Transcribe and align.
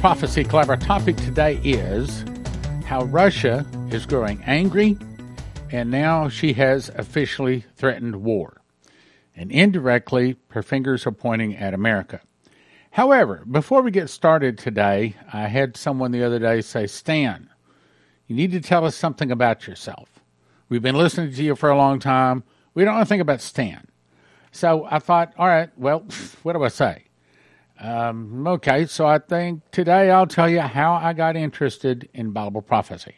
To 0.00 0.02
Prophecy 0.02 0.44
Club. 0.44 0.70
Our 0.70 0.78
topic 0.78 1.16
today 1.16 1.60
is 1.62 2.24
how 2.86 3.04
Russia 3.04 3.66
is 3.90 4.06
growing 4.06 4.42
angry 4.46 4.96
and 5.70 5.90
now 5.90 6.30
she 6.30 6.54
has 6.54 6.88
officially 6.94 7.66
threatened 7.76 8.16
war. 8.16 8.62
And 9.36 9.52
indirectly, 9.52 10.38
her 10.52 10.62
fingers 10.62 11.06
are 11.06 11.12
pointing 11.12 11.54
at 11.54 11.74
America. 11.74 12.22
However, 12.92 13.44
before 13.50 13.82
we 13.82 13.90
get 13.90 14.08
started 14.08 14.56
today, 14.56 15.16
I 15.34 15.48
had 15.48 15.76
someone 15.76 16.12
the 16.12 16.24
other 16.24 16.38
day 16.38 16.62
say, 16.62 16.86
Stan, 16.86 17.50
you 18.26 18.34
need 18.34 18.52
to 18.52 18.60
tell 18.62 18.86
us 18.86 18.96
something 18.96 19.30
about 19.30 19.66
yourself. 19.66 20.08
We've 20.70 20.80
been 20.80 20.96
listening 20.96 21.34
to 21.34 21.42
you 21.42 21.54
for 21.54 21.68
a 21.68 21.76
long 21.76 21.98
time. 21.98 22.42
We 22.72 22.84
don't 22.84 22.94
know 22.94 23.00
anything 23.00 23.20
about 23.20 23.42
Stan. 23.42 23.86
So 24.50 24.88
I 24.90 24.98
thought, 24.98 25.34
all 25.36 25.46
right, 25.46 25.68
well, 25.76 26.06
what 26.42 26.54
do 26.54 26.64
I 26.64 26.68
say? 26.68 27.04
Um, 27.80 28.46
okay, 28.46 28.84
so 28.84 29.06
I 29.06 29.18
think 29.18 29.62
today 29.70 30.10
I'll 30.10 30.26
tell 30.26 30.50
you 30.50 30.60
how 30.60 30.92
I 30.92 31.14
got 31.14 31.34
interested 31.34 32.10
in 32.12 32.30
Bible 32.32 32.60
prophecy. 32.60 33.16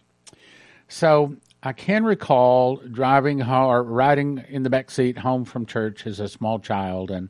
So 0.87 1.35
I 1.65 1.73
can 1.73 2.05
recall 2.05 2.77
driving 2.77 3.43
or 3.43 3.83
riding 3.83 4.45
in 4.49 4.63
the 4.63 4.71
back 4.71 4.91
seat 4.91 5.19
home 5.19 5.45
from 5.45 5.67
church 5.67 6.07
as 6.07 6.21
a 6.21 6.29
small 6.29 6.61
child, 6.61 7.11
and 7.11 7.29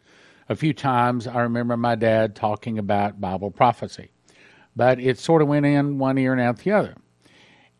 a 0.50 0.56
few 0.56 0.74
times 0.74 1.26
I 1.26 1.40
remember 1.40 1.74
my 1.78 1.94
dad 1.94 2.36
talking 2.36 2.78
about 2.78 3.18
Bible 3.18 3.50
prophecy. 3.50 4.10
But 4.76 5.00
it 5.00 5.18
sort 5.18 5.40
of 5.40 5.48
went 5.48 5.64
in 5.64 5.98
one 5.98 6.18
ear 6.18 6.32
and 6.32 6.40
out 6.40 6.58
the 6.58 6.72
other. 6.72 6.96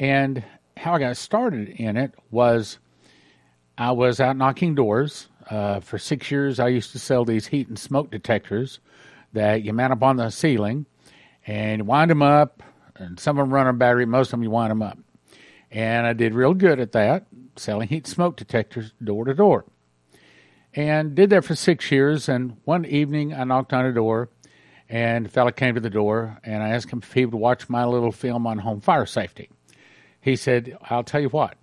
And 0.01 0.43
how 0.79 0.95
I 0.95 0.99
got 0.99 1.17
started 1.19 1.69
in 1.69 1.99
it 1.99 2.15
was 2.31 2.79
I 3.77 3.93
was 3.93 4.19
out 4.19 4.39
knocking 4.39 4.75
doors. 4.75 5.29
Uh, 5.51 5.81
for 5.81 5.99
six 5.99 6.31
years, 6.31 6.59
I 6.59 6.69
used 6.69 6.93
to 6.93 6.99
sell 6.99 7.27
these 7.27 7.47
heat 7.47 7.69
and 7.69 7.79
smoke 7.79 8.11
detectors 8.11 8.81
that 9.33 9.63
you 9.63 9.73
mount 9.73 9.93
up 9.93 10.03
on 10.03 10.17
the 10.17 10.31
ceiling 10.31 10.87
and 11.47 11.87
wind 11.87 12.11
them 12.11 12.23
up, 12.23 12.63
and 12.97 13.19
some 13.19 13.39
of 13.39 13.45
them 13.45 13.55
run 13.55 13.67
on 13.67 13.79
battery, 13.79 14.07
most 14.07 14.29
of 14.29 14.33
them 14.33 14.43
you 14.43 14.51
wind 14.51 14.71
them 14.71 14.83
up. 14.83 14.99
And 15.71 16.07
I 16.07 16.13
did 16.13 16.35
real 16.35 16.55
good 16.55 16.79
at 16.79 16.93
that, 16.93 17.27
selling 17.57 17.89
heat 17.89 18.07
smoke 18.07 18.37
detectors 18.37 18.93
door 19.03 19.25
to 19.25 19.35
door. 19.35 19.65
And 20.75 21.15
did 21.15 21.31
that 21.31 21.45
for 21.45 21.55
six 21.55 21.91
years. 21.91 22.29
And 22.29 22.57
one 22.65 22.85
evening 22.85 23.35
I 23.35 23.45
knocked 23.45 23.73
on 23.73 23.85
a 23.85 23.93
door, 23.93 24.29
and 24.89 25.27
a 25.27 25.29
fella 25.29 25.53
came 25.53 25.75
to 25.75 25.81
the 25.81 25.91
door, 25.91 26.39
and 26.45 26.63
I 26.63 26.71
asked 26.71 26.91
him 26.91 27.01
if 27.03 27.13
he 27.13 27.25
would 27.25 27.35
watch 27.35 27.69
my 27.69 27.85
little 27.85 28.13
film 28.13 28.47
on 28.47 28.59
home 28.59 28.81
fire 28.81 29.07
safety. 29.07 29.49
He 30.21 30.37
said, 30.37 30.77
I'll 30.89 31.03
tell 31.03 31.21
you 31.21 31.31
what, 31.31 31.57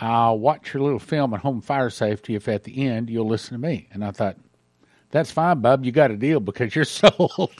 I'll 0.00 0.38
watch 0.38 0.74
your 0.74 0.82
little 0.82 0.98
film 0.98 1.32
on 1.32 1.40
home 1.40 1.60
fire 1.60 1.90
safety 1.90 2.34
if 2.34 2.48
at 2.48 2.64
the 2.64 2.86
end 2.86 3.10
you'll 3.10 3.28
listen 3.28 3.60
to 3.60 3.66
me. 3.66 3.88
And 3.92 4.04
I 4.04 4.10
thought, 4.10 4.36
that's 5.10 5.30
fine, 5.30 5.60
bub. 5.60 5.84
You 5.84 5.92
got 5.92 6.10
a 6.10 6.16
deal 6.16 6.40
because 6.40 6.74
you're 6.74 6.84
sold 6.84 7.52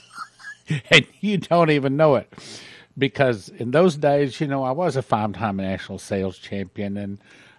and 0.91 1.05
you 1.19 1.37
don't 1.37 1.69
even 1.71 1.97
know 1.97 2.15
it. 2.15 2.31
Because 2.97 3.49
in 3.49 3.71
those 3.71 3.95
days, 3.95 4.41
you 4.41 4.47
know, 4.47 4.63
I 4.63 4.71
was 4.71 4.95
a 4.95 5.01
five 5.01 5.33
time 5.33 5.57
national 5.57 5.99
sales 5.99 6.37
champion 6.37 6.97
and, 6.97 7.17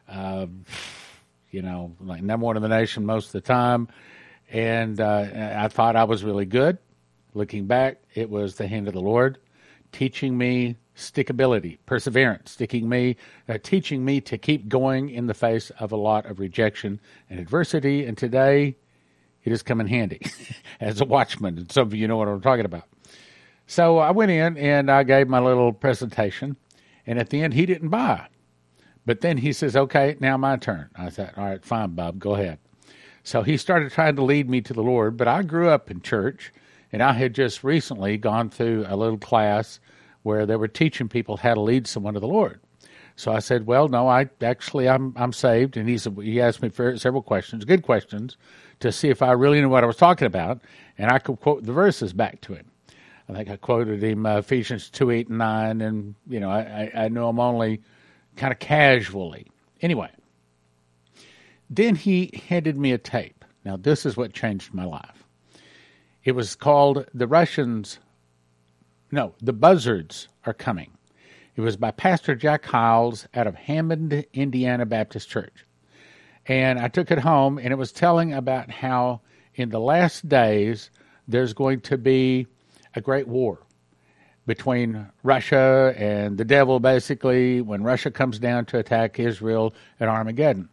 uh, 0.08 0.46
you 1.50 1.62
know, 1.62 1.94
like 2.00 2.22
number 2.22 2.46
one 2.46 2.56
in 2.56 2.62
the 2.62 2.68
nation 2.68 3.06
most 3.06 3.26
of 3.26 3.32
the 3.32 3.40
time. 3.40 3.88
And 4.50 5.00
uh, 5.00 5.26
I 5.56 5.68
thought 5.68 5.96
I 5.96 6.04
was 6.04 6.24
really 6.24 6.44
good. 6.44 6.78
Looking 7.32 7.66
back, 7.66 8.02
it 8.14 8.28
was 8.28 8.56
the 8.56 8.66
hand 8.66 8.88
of 8.88 8.94
the 8.94 9.00
Lord 9.00 9.38
teaching 9.92 10.36
me 10.36 10.76
stickability, 10.96 11.78
perseverance, 11.86 12.52
sticking 12.52 12.88
me, 12.88 13.16
uh, 13.48 13.58
teaching 13.62 14.04
me 14.04 14.20
to 14.20 14.38
keep 14.38 14.68
going 14.68 15.08
in 15.08 15.26
the 15.26 15.34
face 15.34 15.70
of 15.80 15.92
a 15.92 15.96
lot 15.96 16.26
of 16.26 16.38
rejection 16.38 17.00
and 17.28 17.40
adversity. 17.40 18.04
And 18.04 18.16
today, 18.16 18.76
it 19.44 19.50
has 19.50 19.62
come 19.62 19.80
in 19.80 19.86
handy 19.86 20.20
as 20.80 21.00
a 21.00 21.04
watchman. 21.04 21.58
And 21.58 21.72
some 21.72 21.86
of 21.86 21.94
you 21.94 22.08
know 22.08 22.16
what 22.16 22.28
I'm 22.28 22.40
talking 22.40 22.64
about. 22.64 22.84
So 23.66 23.98
I 23.98 24.10
went 24.10 24.30
in 24.30 24.56
and 24.56 24.90
I 24.90 25.02
gave 25.04 25.28
my 25.28 25.38
little 25.38 25.72
presentation, 25.72 26.56
and 27.06 27.18
at 27.18 27.30
the 27.30 27.40
end, 27.42 27.54
he 27.54 27.66
didn't 27.66 27.88
buy. 27.88 28.26
But 29.06 29.20
then 29.20 29.38
he 29.38 29.52
says, 29.52 29.76
Okay, 29.76 30.16
now 30.20 30.36
my 30.36 30.56
turn. 30.56 30.90
I 30.96 31.08
said, 31.10 31.32
All 31.36 31.44
right, 31.44 31.64
fine, 31.64 31.90
Bob, 31.90 32.18
go 32.18 32.34
ahead. 32.34 32.58
So 33.22 33.42
he 33.42 33.56
started 33.56 33.92
trying 33.92 34.16
to 34.16 34.24
lead 34.24 34.48
me 34.48 34.60
to 34.62 34.72
the 34.72 34.82
Lord, 34.82 35.16
but 35.16 35.28
I 35.28 35.42
grew 35.42 35.68
up 35.68 35.90
in 35.90 36.00
church, 36.00 36.52
and 36.92 37.02
I 37.02 37.12
had 37.12 37.34
just 37.34 37.62
recently 37.62 38.16
gone 38.16 38.50
through 38.50 38.86
a 38.88 38.96
little 38.96 39.18
class 39.18 39.78
where 40.22 40.46
they 40.46 40.56
were 40.56 40.68
teaching 40.68 41.08
people 41.08 41.36
how 41.36 41.54
to 41.54 41.60
lead 41.60 41.86
someone 41.86 42.14
to 42.14 42.20
the 42.20 42.26
Lord. 42.26 42.60
So 43.20 43.32
I 43.32 43.40
said, 43.40 43.66
"Well, 43.66 43.88
no, 43.88 44.08
I 44.08 44.30
actually 44.40 44.88
I'm 44.88 45.12
I'm 45.14 45.34
saved." 45.34 45.76
And 45.76 45.86
he 45.86 45.98
said 45.98 46.16
he 46.22 46.40
asked 46.40 46.62
me 46.62 46.70
several 46.96 47.20
questions, 47.20 47.66
good 47.66 47.82
questions, 47.82 48.38
to 48.80 48.90
see 48.90 49.10
if 49.10 49.20
I 49.20 49.32
really 49.32 49.60
knew 49.60 49.68
what 49.68 49.84
I 49.84 49.86
was 49.86 49.98
talking 49.98 50.26
about, 50.26 50.62
and 50.96 51.10
I 51.10 51.18
could 51.18 51.38
quote 51.38 51.64
the 51.64 51.72
verses 51.74 52.14
back 52.14 52.40
to 52.42 52.54
him. 52.54 52.70
I 53.28 53.34
think 53.34 53.50
I 53.50 53.56
quoted 53.56 54.02
him 54.02 54.24
uh, 54.24 54.38
Ephesians 54.38 54.88
two 54.88 55.10
eight 55.10 55.28
and 55.28 55.36
nine, 55.36 55.82
and 55.82 56.14
you 56.28 56.40
know 56.40 56.50
I, 56.50 56.90
I, 56.94 57.04
I 57.04 57.08
know 57.08 57.28
him 57.28 57.38
only 57.38 57.82
kind 58.36 58.54
of 58.54 58.58
casually. 58.58 59.48
Anyway, 59.82 60.10
then 61.68 61.96
he 61.96 62.42
handed 62.48 62.78
me 62.78 62.92
a 62.92 62.98
tape. 62.98 63.44
Now 63.66 63.76
this 63.76 64.06
is 64.06 64.16
what 64.16 64.32
changed 64.32 64.72
my 64.72 64.86
life. 64.86 65.24
It 66.24 66.32
was 66.32 66.56
called 66.56 67.04
"The 67.12 67.26
Russians." 67.26 67.98
No, 69.12 69.34
the 69.42 69.52
buzzards 69.52 70.28
are 70.46 70.54
coming. 70.54 70.92
It 71.60 71.64
was 71.64 71.76
by 71.76 71.90
Pastor 71.90 72.34
Jack 72.34 72.64
Hyles 72.64 73.28
out 73.34 73.46
of 73.46 73.54
Hammond, 73.54 74.24
Indiana 74.32 74.86
Baptist 74.86 75.28
Church. 75.28 75.66
And 76.46 76.78
I 76.78 76.88
took 76.88 77.10
it 77.10 77.18
home, 77.18 77.58
and 77.58 77.70
it 77.70 77.76
was 77.76 77.92
telling 77.92 78.32
about 78.32 78.70
how 78.70 79.20
in 79.54 79.68
the 79.68 79.78
last 79.78 80.26
days 80.26 80.88
there's 81.28 81.52
going 81.52 81.82
to 81.82 81.98
be 81.98 82.46
a 82.94 83.02
great 83.02 83.28
war 83.28 83.58
between 84.46 85.06
Russia 85.22 85.92
and 85.98 86.38
the 86.38 86.46
devil, 86.46 86.80
basically, 86.80 87.60
when 87.60 87.82
Russia 87.82 88.10
comes 88.10 88.38
down 88.38 88.64
to 88.64 88.78
attack 88.78 89.20
Israel 89.20 89.74
at 90.00 90.08
Armageddon. 90.08 90.70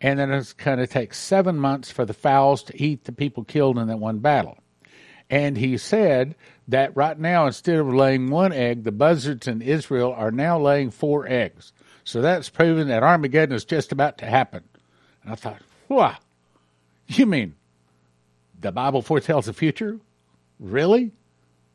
And 0.00 0.18
then 0.18 0.32
it's 0.32 0.54
going 0.54 0.78
to 0.78 0.88
take 0.88 1.14
seven 1.14 1.56
months 1.56 1.92
for 1.92 2.04
the 2.04 2.12
fowls 2.12 2.64
to 2.64 2.82
eat 2.82 3.04
the 3.04 3.12
people 3.12 3.44
killed 3.44 3.78
in 3.78 3.86
that 3.86 4.00
one 4.00 4.18
battle. 4.18 4.58
And 5.28 5.58
he 5.58 5.76
said 5.76 6.36
that 6.68 6.96
right 6.96 7.18
now, 7.18 7.46
instead 7.46 7.78
of 7.78 7.92
laying 7.92 8.30
one 8.30 8.52
egg, 8.52 8.84
the 8.84 8.92
buzzards 8.92 9.48
in 9.48 9.60
Israel 9.62 10.12
are 10.12 10.30
now 10.30 10.58
laying 10.58 10.90
four 10.90 11.26
eggs. 11.26 11.72
So 12.04 12.22
that's 12.22 12.48
proven 12.48 12.88
that 12.88 13.02
Armageddon 13.02 13.54
is 13.54 13.64
just 13.64 13.90
about 13.90 14.18
to 14.18 14.26
happen. 14.26 14.62
And 15.22 15.32
I 15.32 15.34
thought, 15.34 15.62
wow, 15.88 16.16
you 17.08 17.26
mean 17.26 17.56
the 18.60 18.70
Bible 18.70 19.02
foretells 19.02 19.46
the 19.46 19.52
future? 19.52 19.98
Really? 20.60 21.12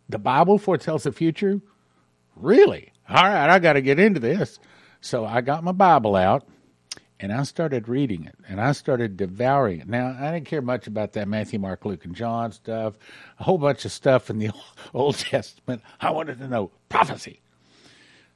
The 0.08 0.20
Bible 0.20 0.58
foretells 0.58 1.04
the 1.04 1.12
future? 1.12 1.60
Really? 2.36 2.94
All 3.10 3.24
right, 3.24 3.50
I 3.50 3.60
got 3.60 3.74
to 3.74 3.82
get 3.82 4.00
into 4.00 4.22
this. 4.22 4.60
So 5.02 5.26
I 5.26 5.42
got 5.42 5.64
my 5.64 5.74
Bible 5.74 6.16
out 6.16 6.48
and 7.22 7.32
I 7.32 7.44
started 7.44 7.88
reading 7.88 8.26
it 8.26 8.36
and 8.50 8.60
I 8.60 8.72
started 8.72 9.16
devouring 9.16 9.82
it. 9.82 9.88
Now, 9.88 10.18
I 10.20 10.32
didn't 10.32 10.48
care 10.48 10.62
much 10.62 10.88
about 10.88 11.14
that 11.14 11.28
Matthew, 11.28 11.60
Mark, 11.60 11.86
Luke, 11.86 12.04
and 12.04 12.16
John 12.16 12.52
stuff, 12.52 12.96
a 13.40 13.44
whole 13.44 13.60
bunch 13.60 13.86
of 13.86 13.92
stuff 13.92 14.32
in 14.32 14.40
the 14.40 14.50
Old 14.94 15.18
Testament. 15.18 15.84
I 16.00 16.10
wanted 16.10 16.40
to 16.40 16.48
know 16.48 16.72
prophecy. 16.90 17.40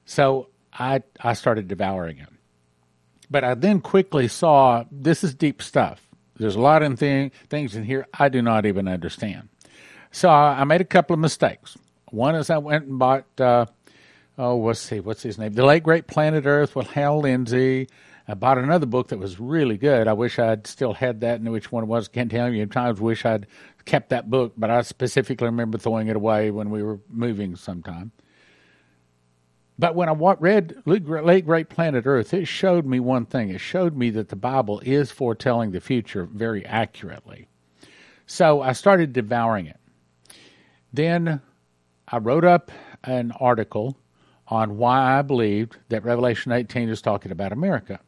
So 0.05 0.49
I, 0.71 1.01
I 1.19 1.33
started 1.33 1.67
devouring 1.67 2.19
it. 2.19 2.29
But 3.29 3.43
I 3.43 3.55
then 3.55 3.81
quickly 3.81 4.27
saw 4.27 4.85
this 4.91 5.23
is 5.23 5.33
deep 5.33 5.63
stuff. 5.63 6.07
There's 6.37 6.55
a 6.55 6.61
lot 6.61 6.83
of 6.83 6.99
thing, 6.99 7.31
things 7.49 7.75
in 7.75 7.83
here 7.83 8.05
I 8.13 8.29
do 8.29 8.43
not 8.43 8.67
even 8.67 8.87
understand. 8.87 9.49
So 10.11 10.29
I, 10.29 10.61
I 10.61 10.63
made 10.63 10.81
a 10.81 10.85
couple 10.85 11.15
of 11.15 11.19
mistakes. 11.19 11.75
One 12.11 12.35
is 12.35 12.51
I 12.51 12.59
went 12.59 12.85
and 12.85 12.99
bought, 12.99 13.25
uh, 13.41 13.65
oh, 14.37 14.57
let's 14.57 14.79
see, 14.79 14.99
what's 14.99 15.23
his 15.23 15.39
name? 15.39 15.53
The 15.53 15.65
Late 15.65 15.81
Great 15.81 16.05
Planet 16.05 16.45
Earth 16.45 16.75
with 16.75 16.87
Hal 16.87 17.21
Lindsey. 17.21 17.87
I 18.27 18.33
bought 18.33 18.57
another 18.57 18.87
book 18.87 19.09
that 19.09 19.19
was 19.19 19.39
really 19.39 19.77
good. 19.77 20.07
I 20.07 20.13
wish 20.13 20.39
I'd 20.39 20.65
still 20.65 20.93
had 20.93 21.21
that, 21.21 21.39
and 21.39 21.51
which 21.51 21.71
one 21.71 21.83
it 21.83 21.87
was. 21.87 22.07
Can't 22.07 22.31
tell 22.31 22.51
you. 22.51 22.65
Times 22.65 22.99
wish 22.99 23.23
I'd 23.23 23.45
kept 23.85 24.09
that 24.09 24.31
book, 24.31 24.53
but 24.57 24.71
I 24.71 24.81
specifically 24.81 25.45
remember 25.45 25.77
throwing 25.77 26.07
it 26.07 26.15
away 26.15 26.49
when 26.49 26.71
we 26.71 26.81
were 26.81 26.99
moving 27.07 27.55
sometime. 27.55 28.11
But 29.77 29.93
when 29.93 30.09
I 30.09 30.13
read 30.13 30.75
Late 30.85 31.45
Great 31.45 31.69
Planet 31.69 32.05
Earth, 32.07 32.33
it 32.33 32.45
showed 32.45 32.85
me 32.85 32.99
one 32.99 33.25
thing. 33.25 33.49
It 33.49 33.59
showed 33.59 33.95
me 33.95 34.09
that 34.11 34.29
the 34.29 34.35
Bible 34.35 34.79
is 34.83 35.11
foretelling 35.11 35.71
the 35.71 35.81
future 35.81 36.25
very 36.25 36.65
accurately. 36.65 37.47
So 38.25 38.61
I 38.61 38.71
started 38.71 39.13
devouring 39.13 39.67
it. 39.67 39.79
Then 40.93 41.41
I 42.07 42.17
wrote 42.17 42.45
up 42.45 42.71
an 43.03 43.33
article 43.33 43.97
on 44.47 44.77
why 44.77 45.19
I 45.19 45.21
believed 45.21 45.77
that 45.89 46.05
Revelation 46.05 46.53
18 46.53 46.89
is 46.89 47.01
talking 47.01 47.31
about 47.31 47.51
America. 47.51 47.99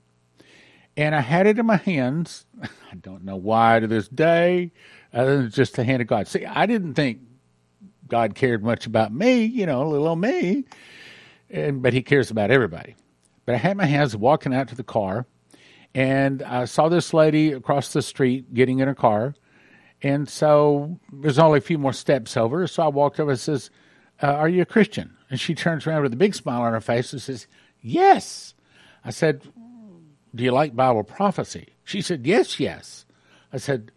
And 0.97 1.15
I 1.15 1.21
had 1.21 1.47
it 1.47 1.57
in 1.57 1.65
my 1.65 1.77
hands. 1.77 2.45
I 2.63 2.95
don't 2.99 3.23
know 3.23 3.37
why 3.37 3.79
to 3.79 3.87
this 3.87 4.09
day, 4.09 4.73
other 5.13 5.37
than 5.37 5.51
just 5.51 5.75
the 5.75 5.85
hand 5.85 6.01
of 6.01 6.07
God. 6.07 6.27
See, 6.27 6.45
I 6.45 6.65
didn't 6.65 6.95
think 6.95 7.19
God 8.07 8.35
cared 8.35 8.63
much 8.63 8.85
about 8.85 9.13
me, 9.13 9.45
you 9.45 9.65
know, 9.65 9.87
little 9.87 10.07
old 10.07 10.19
me 10.19 10.65
and 11.49 11.81
but 11.81 11.93
he 11.93 12.01
cares 12.01 12.31
about 12.31 12.51
everybody. 12.51 12.95
But 13.45 13.55
I 13.55 13.57
had 13.57 13.77
my 13.77 13.85
hands 13.85 14.15
walking 14.15 14.53
out 14.53 14.67
to 14.69 14.75
the 14.75 14.83
car, 14.83 15.25
and 15.93 16.43
I 16.43 16.65
saw 16.65 16.89
this 16.89 17.13
lady 17.13 17.51
across 17.53 17.93
the 17.93 18.01
street 18.01 18.53
getting 18.53 18.79
in 18.79 18.87
her 18.87 18.95
car, 18.95 19.35
and 20.01 20.27
so 20.27 20.99
there's 21.11 21.39
only 21.39 21.59
a 21.59 21.61
few 21.61 21.77
more 21.77 21.93
steps 21.93 22.37
over. 22.37 22.67
So 22.67 22.83
I 22.83 22.87
walked 22.87 23.19
over 23.19 23.31
and 23.31 23.39
says, 23.39 23.69
uh, 24.21 24.27
Are 24.27 24.49
you 24.49 24.61
a 24.61 24.65
Christian? 24.65 25.15
And 25.29 25.39
she 25.39 25.55
turns 25.55 25.87
around 25.87 26.03
with 26.03 26.13
a 26.13 26.17
big 26.17 26.35
smile 26.35 26.61
on 26.61 26.73
her 26.73 26.81
face 26.81 27.13
and 27.13 27.21
says, 27.21 27.47
Yes. 27.81 28.53
I 29.03 29.11
said, 29.11 29.41
Do 30.37 30.43
you 30.43 30.51
like 30.51 30.75
Bible 30.75 31.03
prophecy? 31.03 31.69
She 31.83 32.01
said, 32.01 32.27
Yes, 32.27 32.59
yes. 32.59 33.05
I 33.51 33.57
said, 33.57 33.91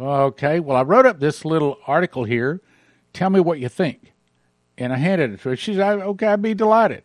Okay, 0.00 0.60
well, 0.60 0.78
I 0.78 0.82
wrote 0.82 1.04
up 1.04 1.20
this 1.20 1.44
little 1.44 1.78
article 1.86 2.24
here. 2.24 2.62
Tell 3.12 3.28
me 3.28 3.40
what 3.40 3.60
you 3.60 3.68
think. 3.68 4.14
And 4.78 4.92
I 4.92 4.96
handed 4.96 5.32
it 5.32 5.42
to 5.42 5.50
her. 5.50 5.56
She 5.56 5.74
said, 5.74 6.00
Okay, 6.00 6.26
I'd 6.26 6.40
be 6.40 6.54
delighted. 6.54 7.02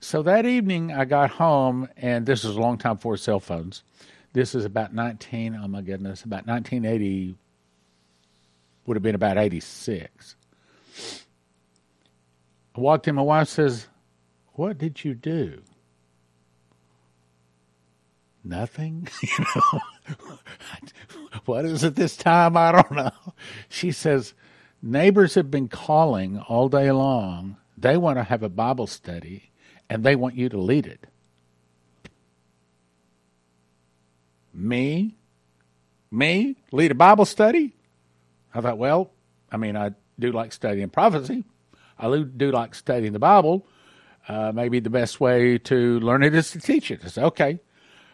So 0.00 0.22
that 0.22 0.44
evening, 0.44 0.92
I 0.92 1.04
got 1.04 1.30
home, 1.30 1.88
and 1.96 2.26
this 2.26 2.42
was 2.42 2.56
a 2.56 2.60
long 2.60 2.78
time 2.78 2.96
before 2.96 3.16
cell 3.16 3.38
phones. 3.38 3.84
This 4.32 4.54
is 4.54 4.64
about 4.64 4.92
19, 4.92 5.60
oh 5.62 5.68
my 5.68 5.82
goodness, 5.82 6.24
about 6.24 6.46
1980, 6.46 7.36
would 8.86 8.96
have 8.96 9.02
been 9.02 9.14
about 9.14 9.38
86. 9.38 10.36
I 12.74 12.80
walked 12.80 13.06
in, 13.06 13.14
my 13.14 13.22
wife 13.22 13.48
says, 13.48 13.86
What 14.54 14.78
did 14.78 15.04
you 15.04 15.14
do? 15.14 15.62
Nothing. 18.42 19.08
you 19.22 19.44
know, 19.54 19.80
what 21.44 21.64
is 21.64 21.84
it 21.84 21.94
this 21.94 22.16
time? 22.16 22.56
I 22.56 22.72
don't 22.72 22.92
know. 22.92 23.34
She 23.68 23.92
says, 23.92 24.34
Neighbors 24.82 25.34
have 25.34 25.50
been 25.50 25.68
calling 25.68 26.38
all 26.38 26.68
day 26.68 26.90
long. 26.90 27.56
They 27.76 27.96
want 27.96 28.18
to 28.18 28.24
have 28.24 28.42
a 28.42 28.48
Bible 28.48 28.86
study 28.86 29.50
and 29.88 30.04
they 30.04 30.16
want 30.16 30.36
you 30.36 30.48
to 30.48 30.58
lead 30.58 30.86
it. 30.86 31.06
Me? 34.54 35.16
Me? 36.10 36.56
Lead 36.72 36.90
a 36.90 36.94
Bible 36.94 37.24
study? 37.24 37.74
I 38.54 38.60
thought, 38.60 38.78
well, 38.78 39.10
I 39.52 39.56
mean, 39.58 39.76
I 39.76 39.92
do 40.18 40.32
like 40.32 40.52
studying 40.52 40.88
prophecy. 40.88 41.44
I 41.98 42.24
do 42.36 42.50
like 42.50 42.74
studying 42.74 43.12
the 43.12 43.18
Bible. 43.18 43.66
Uh, 44.26 44.52
maybe 44.52 44.80
the 44.80 44.90
best 44.90 45.20
way 45.20 45.58
to 45.58 46.00
learn 46.00 46.22
it 46.22 46.34
is 46.34 46.50
to 46.52 46.60
teach 46.60 46.90
it. 46.90 47.00
I 47.04 47.08
said, 47.08 47.24
okay. 47.24 47.60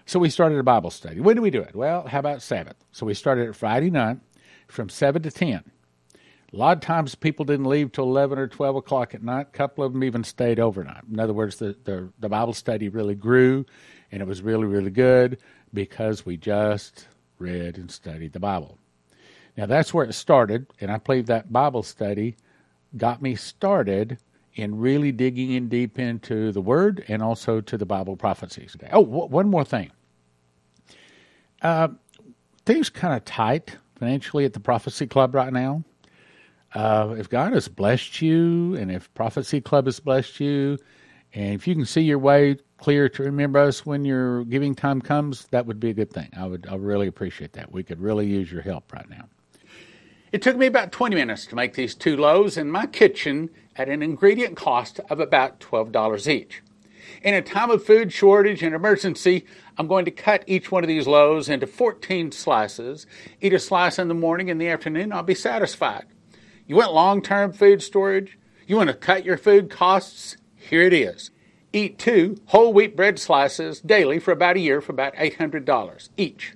So 0.09 0.21
we 0.21 0.31
started 0.31 0.59
a 0.59 0.63
Bible 0.63 0.91
study. 0.91 1.19
When 1.21 1.35
do 1.35 1.43
we 1.43 1.51
do 1.51 1.61
it? 1.61 1.75
Well, 1.75 2.07
how 2.07 2.21
about 2.21 2.41
Sabbath? 2.41 2.77
So 2.93 3.05
we 3.05 3.13
started 3.13 3.49
it 3.49 3.57
Friday 3.57 3.91
night 3.91 4.19
from 4.69 4.89
7 4.89 5.21
to 5.23 5.31
10. 5.33 5.65
A 6.53 6.57
lot 6.57 6.77
of 6.77 6.81
times 6.81 7.17
people 7.17 7.45
didn't 7.45 7.67
leave 7.67 7.91
till 7.91 8.05
11 8.05 8.39
or 8.39 8.47
12 8.47 8.77
o'clock 8.77 9.17
at 9.17 9.23
night. 9.25 9.49
A 9.49 9.57
couple 9.57 9.83
of 9.83 9.93
them 9.93 10.05
even 10.05 10.23
stayed 10.23 10.61
overnight. 10.61 11.03
In 11.11 11.19
other 11.19 11.33
words, 11.33 11.57
the, 11.57 11.77
the, 11.83 12.09
the 12.21 12.29
Bible 12.29 12.53
study 12.53 12.89
really 12.89 13.17
grew 13.17 13.67
and 14.13 14.23
it 14.23 14.29
was 14.29 14.43
really, 14.43 14.67
really 14.67 14.93
good 14.93 15.39
because 15.75 16.25
we 16.25 16.37
just 16.37 17.09
read 17.41 17.77
and 17.77 17.91
studied 17.91 18.33
the 18.33 18.41
Bible. 18.41 18.79
Now 19.57 19.67
that's 19.67 19.93
where 19.93 20.05
it 20.05 20.13
started, 20.13 20.67
and 20.81 20.91
I 20.91 20.99
believe 20.99 21.27
that 21.27 21.53
Bible 21.53 21.83
study 21.83 22.37
got 22.97 23.23
me 23.23 23.35
started 23.35 24.19
in 24.55 24.79
really 24.79 25.13
digging 25.13 25.53
in 25.53 25.69
deep 25.69 25.99
into 25.99 26.53
the 26.53 26.61
Word 26.61 27.05
and 27.09 27.23
also 27.23 27.61
to 27.61 27.77
the 27.77 27.87
Bible 27.87 28.17
prophecies. 28.17 28.77
Oh, 28.93 29.01
one 29.01 29.51
more 29.51 29.65
thing. 29.65 29.91
Uh, 31.63 31.89
things 32.65 32.91
kind 32.91 33.15
of 33.15 33.25
tight 33.25 33.77
financially 33.99 34.45
at 34.45 34.53
the 34.53 34.61
Prophecy 34.61 35.07
Club 35.07 35.35
right 35.35 35.53
now. 35.53 35.83
Uh, 36.75 37.15
if 37.19 37.31
God 37.31 37.53
has 37.53 37.69
blessed 37.69 38.21
you, 38.21 38.75
and 38.75 38.91
if 38.91 39.13
Prophecy 39.15 39.61
Club 39.61 39.87
has 39.87 39.99
blessed 40.01 40.41
you, 40.41 40.77
and 41.33 41.55
if 41.55 41.67
you 41.67 41.75
can 41.75 41.87
see 41.87 42.03
your 42.03 42.19
way 42.19 42.57
clear 42.79 43.09
to 43.09 43.23
remember 43.23 43.59
us 43.59 43.87
when 43.87 44.05
your 44.05 44.45
giving 44.45 44.75
time 44.75 45.01
comes, 45.01 45.47
that 45.47 45.67
would 45.67 45.81
be 45.81 45.91
a 45.91 45.95
good 45.95 46.13
thing. 46.13 46.29
I 46.37 46.47
would 46.47 46.67
I 46.69 46.77
really 46.77 47.07
appreciate 47.07 47.53
that. 47.55 47.73
We 47.73 47.83
could 47.83 48.01
really 48.01 48.27
use 48.27 48.51
your 48.51 48.63
help 48.63 48.93
right 48.93 49.09
now. 49.09 49.29
It 50.33 50.43
took 50.43 50.57
me 50.57 50.67
about 50.67 50.93
20 50.93 51.15
minutes 51.15 51.47
to 51.47 51.55
make 51.55 51.75
these 51.75 51.95
two 51.95 52.17
loaves 52.17 52.57
in 52.57 52.71
my 52.71 52.87
kitchen 52.87 53.49
at 53.77 53.89
an 53.89 54.03
ingredient 54.03 54.57
cost 54.57 55.01
of 55.09 55.21
about 55.21 55.61
$12 55.61 56.27
each. 56.27 56.63
In 57.23 57.35
a 57.35 57.43
time 57.43 57.71
of 57.71 57.85
food 57.85 58.13
shortage 58.13 58.63
and 58.63 58.75
emergency, 58.75 59.45
I'm 59.79 59.87
going 59.87 60.05
to 60.05 60.11
cut 60.11 60.45
each 60.47 60.71
one 60.71 60.85
of 60.85 60.89
these 60.89 61.07
loaves 61.07 61.49
into 61.49 61.67
14 61.67 62.33
slices. 62.33 63.07
Eat 63.41 63.53
a 63.53 63.59
slice 63.59 63.99
in 63.99 64.09
the 64.09 64.15
morning 64.15 64.51
and 64.51 64.61
the 64.61 64.69
afternoon, 64.69 65.13
I'll 65.13 65.23
be 65.23 65.35
satisfied. 65.35 66.07
You 66.67 66.77
want 66.77 66.93
long 66.93 67.23
term 67.23 67.53
food 67.53 67.83
storage? 67.83 68.39
You 68.67 68.77
want 68.77 68.89
to 68.89 68.95
cut 68.95 69.25
your 69.25 69.39
food 69.39 69.71
costs? 69.71 70.37
Here 70.57 70.83
it 70.83 70.93
is. 70.93 71.31
Eat 71.73 71.99
two 71.99 72.41
whole 72.47 72.73
wheat 72.73 72.97
bread 72.97 73.19
slices 73.19 73.81
daily 73.81 74.19
for 74.19 74.33
about 74.33 74.57
a 74.57 74.61
year 74.61 74.81
for 74.81 74.93
about 74.93 75.15
$800 75.15 76.09
each. 76.17 76.55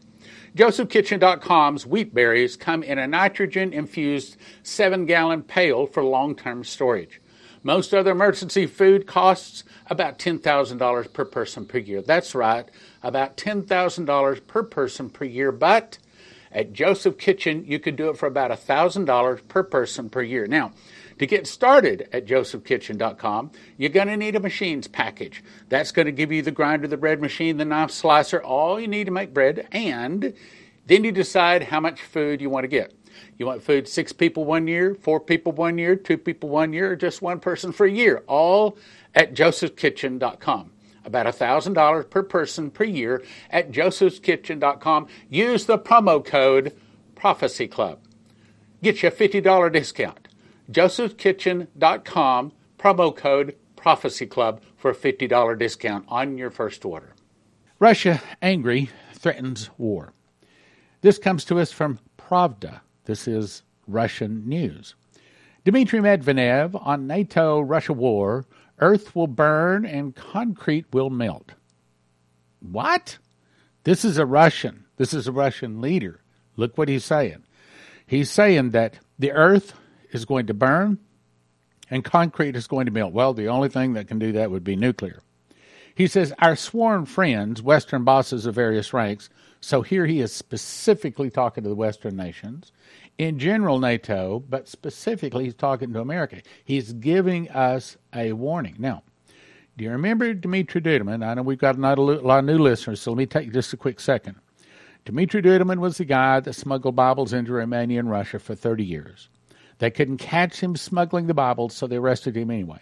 JosephKitchen.com's 0.56 1.86
wheat 1.86 2.12
berries 2.12 2.56
come 2.56 2.82
in 2.82 2.98
a 2.98 3.06
nitrogen 3.06 3.72
infused 3.72 4.36
7 4.64 5.06
gallon 5.06 5.42
pail 5.42 5.86
for 5.86 6.02
long 6.02 6.34
term 6.34 6.64
storage. 6.64 7.20
Most 7.62 7.92
other 7.92 8.12
emergency 8.12 8.66
food 8.66 9.06
costs 9.06 9.64
about 9.88 10.18
$10,000 10.18 11.12
per 11.12 11.24
person 11.24 11.66
per 11.66 11.78
year. 11.78 12.00
That's 12.00 12.34
right, 12.34 12.68
about 13.02 13.36
$10,000 13.36 14.46
per 14.46 14.62
person 14.62 15.10
per 15.10 15.24
year. 15.24 15.52
But 15.52 15.98
at 16.52 16.72
Joseph 16.72 17.18
Kitchen, 17.18 17.64
you 17.66 17.78
could 17.78 17.96
do 17.96 18.08
it 18.08 18.16
for 18.16 18.26
about 18.26 18.50
$1,000 18.50 19.48
per 19.48 19.62
person 19.62 20.08
per 20.08 20.22
year. 20.22 20.46
Now, 20.46 20.72
to 21.18 21.26
get 21.26 21.46
started 21.46 22.08
at 22.12 22.26
josephkitchen.com, 22.26 23.50
you're 23.76 23.90
going 23.90 24.08
to 24.08 24.16
need 24.16 24.36
a 24.36 24.40
machines 24.40 24.88
package. 24.88 25.44
That's 25.68 25.92
going 25.92 26.06
to 26.06 26.12
give 26.12 26.32
you 26.32 26.40
the 26.40 26.50
grinder, 26.50 26.88
the 26.88 26.96
bread 26.96 27.20
machine, 27.20 27.58
the 27.58 27.66
knife 27.66 27.90
slicer, 27.90 28.42
all 28.42 28.80
you 28.80 28.88
need 28.88 29.04
to 29.04 29.10
make 29.10 29.34
bread, 29.34 29.68
and 29.70 30.32
then 30.86 31.04
you 31.04 31.12
decide 31.12 31.64
how 31.64 31.78
much 31.78 32.00
food 32.00 32.40
you 32.40 32.48
want 32.48 32.64
to 32.64 32.68
get. 32.68 32.94
You 33.38 33.46
want 33.46 33.62
food 33.62 33.88
six 33.88 34.12
people 34.12 34.44
one 34.44 34.66
year, 34.66 34.94
four 34.94 35.20
people 35.20 35.52
one 35.52 35.78
year, 35.78 35.96
two 35.96 36.18
people 36.18 36.48
one 36.48 36.72
year, 36.72 36.92
or 36.92 36.96
just 36.96 37.22
one 37.22 37.40
person 37.40 37.72
for 37.72 37.86
a 37.86 37.90
year, 37.90 38.22
all 38.26 38.76
at 39.14 39.34
josephkitchen.com. 39.34 40.72
About 41.04 41.26
$1,000 41.26 42.10
per 42.10 42.22
person 42.22 42.70
per 42.70 42.84
year 42.84 43.22
at 43.50 43.70
josephskitchen.com. 43.72 45.06
Use 45.28 45.64
the 45.64 45.78
promo 45.78 46.24
code 46.24 46.76
Prophecy 47.14 47.66
Club. 47.68 48.00
Get 48.82 49.02
you 49.02 49.08
a 49.08 49.12
$50 49.12 49.72
discount 49.72 50.28
josephskitchen.com, 50.70 52.52
promo 52.78 53.16
code 53.16 53.56
Prophecy 53.76 54.26
Club 54.26 54.62
for 54.76 54.90
a 54.90 54.94
$50 54.94 55.58
discount 55.58 56.04
on 56.08 56.38
your 56.38 56.50
first 56.50 56.84
order. 56.84 57.14
Russia, 57.78 58.22
angry, 58.42 58.90
threatens 59.14 59.70
war. 59.78 60.12
This 61.00 61.18
comes 61.18 61.44
to 61.46 61.58
us 61.58 61.72
from 61.72 61.98
Pravda. 62.18 62.80
This 63.10 63.26
is 63.26 63.64
Russian 63.88 64.48
news. 64.48 64.94
Dmitry 65.64 65.98
Medvedev 65.98 66.80
on 66.86 67.08
NATO 67.08 67.58
Russia 67.58 67.92
war 67.92 68.46
Earth 68.78 69.16
will 69.16 69.26
burn 69.26 69.84
and 69.84 70.14
concrete 70.14 70.86
will 70.92 71.10
melt. 71.10 71.54
What? 72.60 73.18
This 73.82 74.04
is 74.04 74.16
a 74.16 74.24
Russian. 74.24 74.84
This 74.96 75.12
is 75.12 75.26
a 75.26 75.32
Russian 75.32 75.80
leader. 75.80 76.20
Look 76.54 76.78
what 76.78 76.88
he's 76.88 77.04
saying. 77.04 77.42
He's 78.06 78.30
saying 78.30 78.70
that 78.70 79.00
the 79.18 79.32
earth 79.32 79.74
is 80.12 80.24
going 80.24 80.46
to 80.46 80.54
burn 80.54 81.00
and 81.90 82.04
concrete 82.04 82.54
is 82.54 82.68
going 82.68 82.86
to 82.86 82.92
melt. 82.92 83.12
Well, 83.12 83.34
the 83.34 83.48
only 83.48 83.70
thing 83.70 83.94
that 83.94 84.06
can 84.06 84.20
do 84.20 84.30
that 84.34 84.52
would 84.52 84.62
be 84.62 84.76
nuclear. 84.76 85.20
He 85.96 86.06
says, 86.06 86.32
Our 86.38 86.54
sworn 86.54 87.06
friends, 87.06 87.60
Western 87.60 88.04
bosses 88.04 88.46
of 88.46 88.54
various 88.54 88.92
ranks, 88.92 89.30
so 89.60 89.82
here 89.82 90.06
he 90.06 90.20
is 90.20 90.32
specifically 90.32 91.30
talking 91.30 91.62
to 91.62 91.68
the 91.68 91.74
Western 91.74 92.16
nations, 92.16 92.72
in 93.18 93.38
general 93.38 93.78
NATO, 93.78 94.42
but 94.48 94.68
specifically 94.68 95.44
he's 95.44 95.54
talking 95.54 95.92
to 95.92 96.00
America. 96.00 96.40
He's 96.64 96.92
giving 96.94 97.50
us 97.50 97.96
a 98.14 98.32
warning. 98.32 98.76
Now, 98.78 99.02
do 99.76 99.84
you 99.84 99.90
remember 99.90 100.32
Dmitry 100.34 100.80
Duduman? 100.80 101.26
I 101.26 101.34
know 101.34 101.42
we've 101.42 101.58
got 101.58 101.76
a 101.76 101.78
lot 101.78 102.38
of 102.38 102.44
new 102.44 102.58
listeners, 102.58 103.00
so 103.00 103.12
let 103.12 103.18
me 103.18 103.26
take 103.26 103.52
just 103.52 103.72
a 103.72 103.76
quick 103.76 104.00
second. 104.00 104.36
Dmitry 105.04 105.42
Duduman 105.42 105.78
was 105.78 105.98
the 105.98 106.04
guy 106.04 106.40
that 106.40 106.52
smuggled 106.54 106.96
Bibles 106.96 107.32
into 107.32 107.52
Romania 107.52 108.00
and 108.00 108.10
Russia 108.10 108.38
for 108.38 108.54
30 108.54 108.84
years. 108.84 109.28
They 109.78 109.90
couldn't 109.90 110.18
catch 110.18 110.60
him 110.60 110.76
smuggling 110.76 111.26
the 111.26 111.34
Bibles, 111.34 111.74
so 111.74 111.86
they 111.86 111.96
arrested 111.96 112.36
him 112.36 112.50
anyway. 112.50 112.80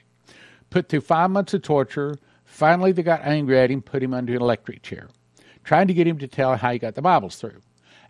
Put 0.70 0.88
through 0.88 1.02
five 1.02 1.30
months 1.30 1.54
of 1.54 1.62
torture. 1.62 2.16
Finally, 2.44 2.92
they 2.92 3.02
got 3.02 3.22
angry 3.22 3.58
at 3.58 3.70
him, 3.70 3.82
put 3.82 4.02
him 4.02 4.12
under 4.14 4.34
an 4.34 4.42
electric 4.42 4.82
chair, 4.82 5.08
trying 5.68 5.86
to 5.86 5.92
get 5.92 6.06
him 6.06 6.16
to 6.16 6.26
tell 6.26 6.56
how 6.56 6.72
he 6.72 6.78
got 6.78 6.94
the 6.94 7.02
Bibles 7.02 7.36
through. 7.36 7.60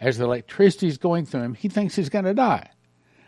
As 0.01 0.17
the 0.17 0.25
electricity 0.25 0.87
is 0.87 0.97
going 0.97 1.27
through 1.27 1.41
him, 1.41 1.55
he 1.55 1.69
thinks 1.69 1.97
he's 1.97 2.09
going 2.09 2.25
to 2.25 2.33
die. 2.33 2.71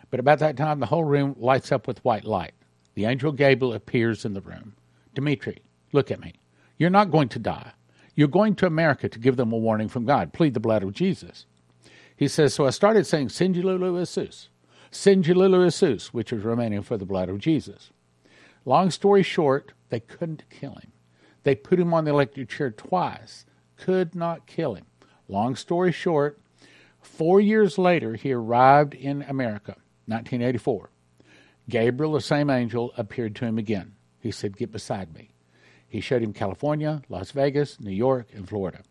But 0.09 0.21
about 0.21 0.39
that 0.39 0.55
time, 0.55 0.79
the 0.79 0.85
whole 0.85 1.03
room 1.03 1.35
lights 1.37 1.69
up 1.69 1.85
with 1.85 2.03
white 2.05 2.23
light. 2.23 2.53
The 2.93 3.03
angel 3.03 3.33
Gabriel 3.33 3.73
appears 3.73 4.23
in 4.23 4.33
the 4.33 4.39
room. 4.39 4.75
Dmitri, 5.13 5.57
look 5.91 6.11
at 6.11 6.21
me. 6.21 6.35
You're 6.77 6.89
not 6.89 7.11
going 7.11 7.27
to 7.27 7.39
die. 7.39 7.73
You're 8.15 8.29
going 8.29 8.55
to 8.55 8.65
America 8.65 9.09
to 9.09 9.19
give 9.19 9.35
them 9.35 9.51
a 9.51 9.57
warning 9.57 9.89
from 9.89 10.05
God. 10.05 10.31
Plead 10.31 10.53
the 10.53 10.61
blood 10.61 10.81
of 10.81 10.93
Jesus. 10.93 11.45
He 12.15 12.29
says, 12.29 12.53
So 12.53 12.65
I 12.65 12.69
started 12.69 13.05
saying, 13.05 13.27
Singululu 13.27 13.99
Jesus. 13.99 14.47
Singululu 14.93 15.65
Jesus, 15.65 16.13
which 16.13 16.31
is 16.31 16.43
Romanian 16.43 16.85
for 16.85 16.95
the 16.95 17.05
blood 17.05 17.27
of 17.27 17.39
Jesus. 17.39 17.89
Long 18.63 18.91
story 18.91 19.23
short, 19.23 19.73
they 19.89 19.99
couldn't 19.99 20.49
kill 20.49 20.75
him. 20.75 20.93
They 21.43 21.53
put 21.53 21.81
him 21.81 21.93
on 21.93 22.05
the 22.05 22.11
electric 22.11 22.47
chair 22.47 22.71
twice, 22.71 23.45
could 23.81 24.15
not 24.15 24.45
kill 24.45 24.75
him. 24.75 24.85
Long 25.27 25.55
story 25.55 25.91
short, 25.91 26.39
four 27.01 27.41
years 27.41 27.77
later, 27.77 28.15
he 28.15 28.31
arrived 28.31 28.93
in 28.93 29.23
America, 29.23 29.75
1984. 30.05 30.91
Gabriel, 31.67 32.13
the 32.13 32.21
same 32.21 32.49
angel, 32.49 32.93
appeared 32.95 33.35
to 33.35 33.45
him 33.45 33.57
again. 33.57 33.93
He 34.19 34.31
said, 34.31 34.57
Get 34.57 34.71
beside 34.71 35.13
me. 35.13 35.31
He 35.87 35.99
showed 35.99 36.21
him 36.21 36.31
California, 36.31 37.01
Las 37.09 37.31
Vegas, 37.31 37.79
New 37.79 37.91
York, 37.91 38.27
and 38.33 38.47
Florida. 38.47 38.83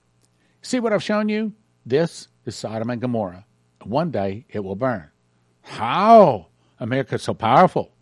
See 0.61 0.81
what 0.81 0.93
I've 0.93 1.03
shown 1.03 1.29
you? 1.29 1.53
This 1.87 2.29
is 2.45 2.57
Sodom 2.57 2.91
and 2.91 3.01
Gomorrah. 3.01 3.47
One 3.85 4.11
day 4.11 4.45
it 4.51 4.61
will 4.61 4.77
burn. 4.77 5.09
How? 5.63 6.49
America's 6.79 7.23
so 7.23 7.35
powerful. 7.35 7.93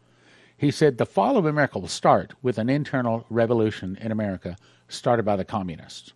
He 0.57 0.71
said 0.71 0.99
the 0.99 1.07
fall 1.07 1.37
of 1.37 1.47
America 1.47 1.79
will 1.79 1.89
start 1.89 2.35
with 2.43 2.59
an 2.59 2.69
internal 2.69 3.27
revolution 3.31 3.97
in 4.01 4.11
America 4.11 4.57
started 4.89 5.25
by 5.25 5.37
the 5.37 5.45
communists. 5.45 6.13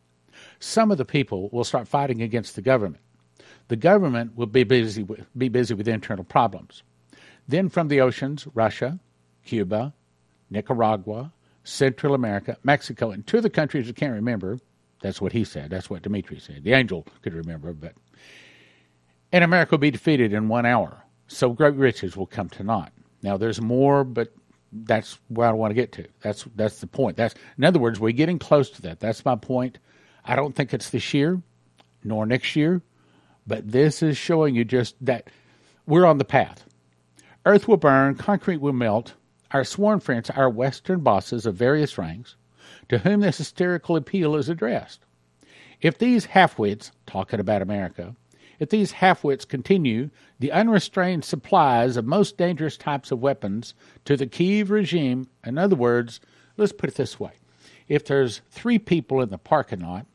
Some 0.62 0.92
of 0.92 0.98
the 0.98 1.04
people 1.04 1.48
will 1.50 1.64
start 1.64 1.88
fighting 1.88 2.22
against 2.22 2.54
the 2.54 2.62
government. 2.62 3.02
The 3.66 3.74
government 3.74 4.36
will 4.36 4.46
be 4.46 4.62
busy 4.62 5.02
with, 5.02 5.26
be 5.36 5.48
busy 5.48 5.74
with 5.74 5.88
internal 5.88 6.22
problems. 6.22 6.84
Then 7.48 7.68
from 7.68 7.88
the 7.88 8.00
oceans, 8.00 8.46
Russia, 8.54 9.00
Cuba, 9.44 9.92
Nicaragua, 10.50 11.32
Central 11.64 12.14
America, 12.14 12.56
Mexico, 12.62 13.10
and 13.10 13.26
two 13.26 13.38
of 13.38 13.42
the 13.42 13.50
countries 13.50 13.88
I 13.88 13.92
can't 13.92 14.14
remember. 14.14 14.60
That's 15.00 15.20
what 15.20 15.32
he 15.32 15.42
said. 15.42 15.70
That's 15.70 15.90
what 15.90 16.02
Dimitri 16.02 16.38
said. 16.38 16.62
The 16.62 16.74
angel 16.74 17.08
could 17.22 17.34
remember, 17.34 17.72
but 17.72 17.94
and 19.32 19.42
America 19.42 19.72
will 19.72 19.78
be 19.78 19.90
defeated 19.90 20.32
in 20.32 20.46
one 20.46 20.64
hour. 20.64 21.02
So 21.26 21.50
great 21.50 21.74
riches 21.74 22.16
will 22.16 22.26
come 22.26 22.48
to 22.50 22.62
naught. 22.62 22.92
Now 23.20 23.36
there's 23.36 23.60
more, 23.60 24.04
but 24.04 24.32
that's 24.70 25.18
where 25.26 25.48
I 25.48 25.52
want 25.52 25.72
to 25.72 25.74
get 25.74 25.90
to. 25.92 26.06
That's 26.20 26.44
that's 26.54 26.78
the 26.78 26.86
point. 26.86 27.16
That's 27.16 27.34
in 27.58 27.64
other 27.64 27.80
words, 27.80 27.98
we're 27.98 28.12
getting 28.12 28.38
close 28.38 28.70
to 28.70 28.82
that. 28.82 29.00
That's 29.00 29.24
my 29.24 29.34
point. 29.34 29.78
I 30.24 30.36
don't 30.36 30.54
think 30.54 30.72
it's 30.72 30.90
this 30.90 31.12
year, 31.14 31.42
nor 32.04 32.26
next 32.26 32.54
year, 32.54 32.82
but 33.46 33.70
this 33.70 34.02
is 34.02 34.16
showing 34.16 34.54
you 34.54 34.64
just 34.64 34.94
that 35.04 35.28
we're 35.86 36.06
on 36.06 36.18
the 36.18 36.24
path. 36.24 36.64
Earth 37.44 37.66
will 37.66 37.76
burn, 37.76 38.14
concrete 38.14 38.60
will 38.60 38.72
melt. 38.72 39.14
Our 39.50 39.64
sworn 39.64 40.00
friends, 40.00 40.30
our 40.30 40.48
Western 40.48 41.00
bosses 41.00 41.44
of 41.44 41.56
various 41.56 41.98
ranks, 41.98 42.36
to 42.88 42.98
whom 42.98 43.20
this 43.20 43.38
hysterical 43.38 43.96
appeal 43.96 44.36
is 44.36 44.48
addressed. 44.48 45.00
If 45.80 45.98
these 45.98 46.28
halfwits, 46.28 46.92
talking 47.06 47.40
about 47.40 47.60
America, 47.60 48.14
if 48.60 48.70
these 48.70 48.92
halfwits 48.92 49.46
continue 49.46 50.10
the 50.38 50.52
unrestrained 50.52 51.24
supplies 51.24 51.96
of 51.96 52.06
most 52.06 52.38
dangerous 52.38 52.76
types 52.76 53.10
of 53.10 53.20
weapons 53.20 53.74
to 54.04 54.16
the 54.16 54.26
Kiev 54.26 54.70
regime, 54.70 55.26
in 55.44 55.58
other 55.58 55.74
words, 55.74 56.20
let's 56.56 56.72
put 56.72 56.88
it 56.88 56.94
this 56.94 57.18
way 57.18 57.32
if 57.88 58.04
there's 58.04 58.40
three 58.50 58.78
people 58.78 59.20
in 59.20 59.30
the 59.30 59.38
parking 59.38 59.80
lot, 59.80 60.06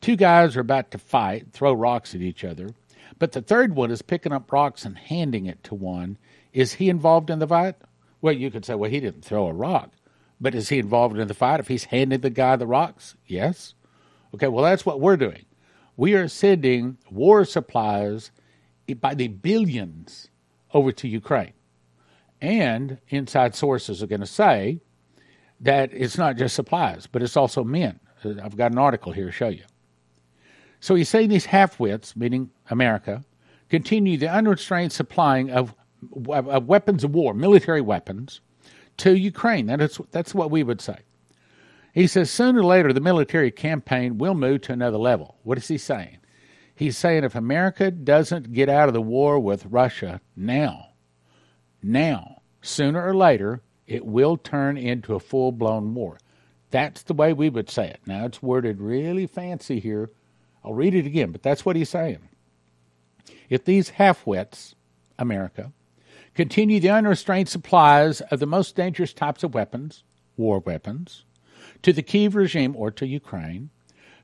two 0.00 0.16
guys 0.16 0.56
are 0.56 0.60
about 0.60 0.90
to 0.92 0.98
fight, 0.98 1.52
throw 1.52 1.72
rocks 1.72 2.14
at 2.14 2.20
each 2.20 2.44
other, 2.44 2.70
but 3.18 3.32
the 3.32 3.42
third 3.42 3.74
one 3.74 3.90
is 3.90 4.02
picking 4.02 4.32
up 4.32 4.52
rocks 4.52 4.84
and 4.84 4.98
handing 4.98 5.46
it 5.46 5.62
to 5.64 5.74
one, 5.74 6.18
is 6.52 6.74
he 6.74 6.88
involved 6.88 7.30
in 7.30 7.38
the 7.38 7.46
fight? 7.46 7.76
Well, 8.20 8.34
you 8.34 8.50
could 8.50 8.64
say, 8.64 8.74
well, 8.74 8.90
he 8.90 9.00
didn't 9.00 9.24
throw 9.24 9.46
a 9.46 9.52
rock. 9.52 9.90
But 10.40 10.54
is 10.54 10.68
he 10.68 10.78
involved 10.78 11.18
in 11.18 11.28
the 11.28 11.34
fight 11.34 11.60
if 11.60 11.68
he's 11.68 11.84
handing 11.84 12.20
the 12.20 12.30
guy 12.30 12.56
the 12.56 12.66
rocks? 12.66 13.14
Yes. 13.26 13.74
Okay, 14.34 14.48
well, 14.48 14.64
that's 14.64 14.84
what 14.84 15.00
we're 15.00 15.16
doing. 15.16 15.44
We 15.96 16.14
are 16.14 16.28
sending 16.28 16.98
war 17.10 17.44
supplies 17.44 18.30
by 19.00 19.14
the 19.14 19.28
billions 19.28 20.28
over 20.74 20.92
to 20.92 21.08
Ukraine. 21.08 21.54
And 22.40 22.98
inside 23.08 23.54
sources 23.54 24.02
are 24.02 24.06
going 24.06 24.20
to 24.20 24.26
say 24.26 24.80
that 25.60 25.90
it's 25.92 26.18
not 26.18 26.36
just 26.36 26.54
supplies, 26.54 27.06
but 27.06 27.22
it's 27.22 27.36
also 27.36 27.64
men. 27.64 27.98
I've 28.24 28.56
got 28.56 28.72
an 28.72 28.78
article 28.78 29.12
here 29.12 29.26
to 29.26 29.32
show 29.32 29.48
you. 29.48 29.62
So 30.80 30.94
he's 30.94 31.08
saying 31.08 31.28
these 31.28 31.46
half-wits, 31.46 32.16
meaning 32.16 32.50
America, 32.70 33.24
continue 33.68 34.16
the 34.16 34.30
unrestrained 34.30 34.92
supplying 34.92 35.50
of, 35.50 35.74
of, 36.28 36.48
of 36.48 36.66
weapons 36.66 37.04
of 37.04 37.14
war, 37.14 37.34
military 37.34 37.80
weapons, 37.80 38.40
to 38.98 39.16
Ukraine. 39.16 39.66
That 39.66 39.80
is, 39.80 40.00
that's 40.10 40.34
what 40.34 40.50
we 40.50 40.62
would 40.62 40.80
say. 40.80 40.98
He 41.92 42.06
says 42.06 42.30
sooner 42.30 42.60
or 42.60 42.64
later 42.64 42.92
the 42.92 43.00
military 43.00 43.50
campaign 43.50 44.18
will 44.18 44.34
move 44.34 44.60
to 44.62 44.72
another 44.72 44.98
level. 44.98 45.36
What 45.44 45.58
is 45.58 45.68
he 45.68 45.78
saying? 45.78 46.18
He's 46.74 46.98
saying 46.98 47.24
if 47.24 47.34
America 47.34 47.90
doesn't 47.90 48.52
get 48.52 48.68
out 48.68 48.88
of 48.88 48.94
the 48.94 49.00
war 49.00 49.40
with 49.40 49.64
Russia 49.66 50.20
now, 50.36 50.88
now, 51.82 52.42
sooner 52.60 53.02
or 53.02 53.14
later, 53.14 53.62
it 53.86 54.04
will 54.04 54.36
turn 54.36 54.76
into 54.76 55.14
a 55.14 55.20
full 55.20 55.52
blown 55.52 55.94
war. 55.94 56.18
That's 56.70 57.02
the 57.02 57.14
way 57.14 57.32
we 57.32 57.48
would 57.48 57.70
say 57.70 57.88
it. 57.88 58.00
Now 58.06 58.26
it's 58.26 58.42
worded 58.42 58.80
really 58.80 59.26
fancy 59.26 59.80
here. 59.80 60.10
I'll 60.66 60.74
read 60.74 60.96
it 60.96 61.06
again, 61.06 61.30
but 61.30 61.44
that's 61.44 61.64
what 61.64 61.76
he's 61.76 61.88
saying. 61.88 62.28
If 63.48 63.64
these 63.64 63.90
half-wits, 63.90 64.74
America, 65.16 65.72
continue 66.34 66.80
the 66.80 66.90
unrestrained 66.90 67.48
supplies 67.48 68.20
of 68.20 68.40
the 68.40 68.46
most 68.46 68.74
dangerous 68.74 69.12
types 69.12 69.44
of 69.44 69.54
weapons, 69.54 70.02
war 70.36 70.58
weapons, 70.58 71.24
to 71.82 71.92
the 71.92 72.02
Kiev 72.02 72.34
regime 72.34 72.74
or 72.76 72.90
to 72.90 73.06
Ukraine. 73.06 73.70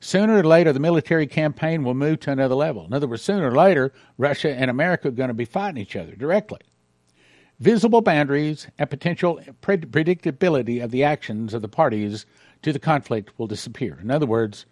Sooner 0.00 0.38
or 0.38 0.42
later, 0.42 0.72
the 0.72 0.80
military 0.80 1.28
campaign 1.28 1.84
will 1.84 1.94
move 1.94 2.18
to 2.20 2.32
another 2.32 2.56
level. 2.56 2.84
In 2.84 2.92
other 2.92 3.06
words, 3.06 3.22
sooner 3.22 3.48
or 3.48 3.54
later, 3.54 3.92
Russia 4.18 4.52
and 4.52 4.68
America 4.68 5.08
are 5.08 5.12
going 5.12 5.28
to 5.28 5.34
be 5.34 5.44
fighting 5.44 5.80
each 5.80 5.94
other 5.94 6.16
directly. 6.16 6.58
Visible 7.60 8.00
boundaries 8.00 8.66
and 8.80 8.90
potential 8.90 9.40
predictability 9.62 10.82
of 10.82 10.90
the 10.90 11.04
actions 11.04 11.54
of 11.54 11.62
the 11.62 11.68
parties 11.68 12.26
to 12.62 12.72
the 12.72 12.80
conflict 12.80 13.38
will 13.38 13.46
disappear. 13.46 13.96
In 14.02 14.10
other 14.10 14.26
words, 14.26 14.66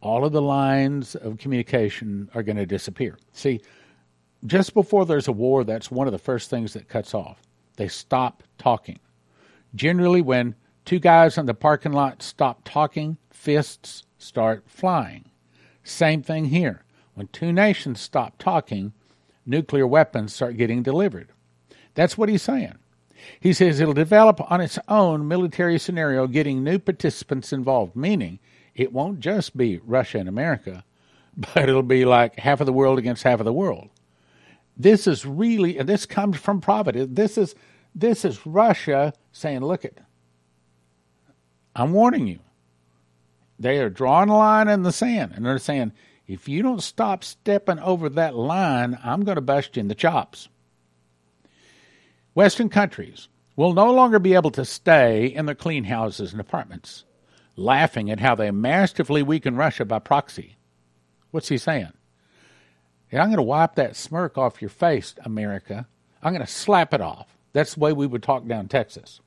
all 0.00 0.24
of 0.24 0.32
the 0.32 0.42
lines 0.42 1.14
of 1.14 1.38
communication 1.38 2.30
are 2.34 2.42
going 2.42 2.56
to 2.56 2.66
disappear. 2.66 3.18
See, 3.32 3.60
just 4.46 4.74
before 4.74 5.04
there's 5.04 5.28
a 5.28 5.32
war, 5.32 5.64
that's 5.64 5.90
one 5.90 6.06
of 6.06 6.12
the 6.12 6.18
first 6.18 6.48
things 6.50 6.72
that 6.72 6.88
cuts 6.88 7.14
off. 7.14 7.42
They 7.76 7.88
stop 7.88 8.42
talking. 8.58 8.98
Generally, 9.74 10.22
when 10.22 10.54
Two 10.84 10.98
guys 10.98 11.38
in 11.38 11.46
the 11.46 11.54
parking 11.54 11.92
lot 11.92 12.22
stop 12.22 12.62
talking, 12.64 13.16
fists 13.30 14.02
start 14.18 14.64
flying. 14.66 15.26
Same 15.84 16.22
thing 16.22 16.46
here. 16.46 16.82
When 17.14 17.28
two 17.28 17.52
nations 17.52 18.00
stop 18.00 18.38
talking, 18.38 18.92
nuclear 19.46 19.86
weapons 19.86 20.34
start 20.34 20.56
getting 20.56 20.82
delivered. 20.82 21.28
That's 21.94 22.18
what 22.18 22.28
he's 22.28 22.42
saying. 22.42 22.74
He 23.38 23.52
says 23.52 23.78
it'll 23.78 23.94
develop 23.94 24.40
on 24.50 24.60
its 24.60 24.78
own 24.88 25.28
military 25.28 25.78
scenario, 25.78 26.26
getting 26.26 26.64
new 26.64 26.78
participants 26.78 27.52
involved, 27.52 27.94
meaning 27.94 28.38
it 28.80 28.92
won't 28.92 29.20
just 29.20 29.56
be 29.56 29.78
Russia 29.84 30.18
and 30.18 30.28
America, 30.28 30.84
but 31.36 31.68
it'll 31.68 31.82
be 31.82 32.04
like 32.04 32.38
half 32.38 32.60
of 32.60 32.66
the 32.66 32.72
world 32.72 32.98
against 32.98 33.22
half 33.22 33.40
of 33.40 33.44
the 33.44 33.52
world. 33.52 33.90
This 34.76 35.06
is 35.06 35.26
really, 35.26 35.78
and 35.78 35.88
this 35.88 36.06
comes 36.06 36.38
from 36.38 36.60
Providence. 36.60 37.10
This 37.12 37.36
is 37.36 37.54
this 37.94 38.24
is 38.24 38.46
Russia 38.46 39.12
saying, 39.32 39.60
"Look 39.60 39.84
it, 39.84 39.98
I'm 41.76 41.92
warning 41.92 42.26
you. 42.26 42.38
They 43.58 43.78
are 43.78 43.90
drawing 43.90 44.30
a 44.30 44.38
line 44.38 44.68
in 44.68 44.82
the 44.82 44.92
sand, 44.92 45.32
and 45.34 45.44
they're 45.44 45.58
saying, 45.58 45.92
if 46.26 46.48
you 46.48 46.62
don't 46.62 46.82
stop 46.82 47.24
stepping 47.24 47.80
over 47.80 48.08
that 48.08 48.36
line, 48.36 48.96
I'm 49.02 49.24
going 49.24 49.34
to 49.34 49.40
bust 49.40 49.76
you 49.76 49.80
in 49.80 49.88
the 49.88 49.96
chops. 49.96 50.48
Western 52.34 52.68
countries 52.68 53.28
will 53.56 53.74
no 53.74 53.92
longer 53.92 54.20
be 54.20 54.34
able 54.34 54.52
to 54.52 54.64
stay 54.64 55.26
in 55.26 55.46
their 55.46 55.56
clean 55.56 55.84
houses 55.84 56.30
and 56.30 56.40
apartments, 56.40 57.04
laughing 57.60 58.10
at 58.10 58.20
how 58.20 58.34
they 58.34 58.50
masterfully 58.50 59.22
weaken 59.22 59.56
Russia 59.56 59.84
by 59.84 59.98
proxy. 59.98 60.56
What's 61.30 61.48
he 61.48 61.58
saying? 61.58 61.92
Yeah, 63.10 63.22
I'm 63.22 63.28
going 63.28 63.36
to 63.36 63.42
wipe 63.42 63.74
that 63.76 63.96
smirk 63.96 64.38
off 64.38 64.62
your 64.62 64.70
face, 64.70 65.14
America. 65.24 65.86
I'm 66.22 66.32
going 66.32 66.44
to 66.44 66.50
slap 66.50 66.94
it 66.94 67.00
off. 67.00 67.36
That's 67.52 67.74
the 67.74 67.80
way 67.80 67.92
we 67.92 68.06
would 68.06 68.22
talk 68.22 68.46
down 68.46 68.68
Texas 68.68 69.20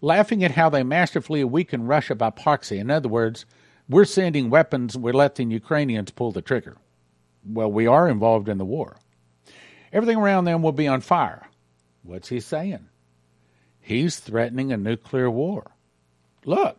laughing 0.00 0.44
at 0.44 0.52
how 0.52 0.68
they 0.68 0.82
masterfully 0.82 1.44
weaken 1.44 1.86
Russia 1.86 2.14
by 2.14 2.30
proxy. 2.30 2.78
In 2.78 2.90
other 2.90 3.08
words, 3.08 3.46
we're 3.88 4.04
sending 4.04 4.50
weapons, 4.50 4.96
we're 4.96 5.12
letting 5.12 5.50
Ukrainians 5.50 6.10
pull 6.10 6.32
the 6.32 6.42
trigger. 6.42 6.76
Well, 7.44 7.70
we 7.70 7.86
are 7.86 8.08
involved 8.08 8.48
in 8.48 8.58
the 8.58 8.64
war. 8.64 8.96
Everything 9.92 10.18
around 10.18 10.44
them 10.44 10.62
will 10.62 10.72
be 10.72 10.88
on 10.88 11.00
fire. 11.00 11.48
What's 12.02 12.28
he 12.28 12.40
saying? 12.40 12.88
He's 13.80 14.18
threatening 14.18 14.72
a 14.72 14.76
nuclear 14.76 15.30
war. 15.30 15.70
Look, 16.44 16.78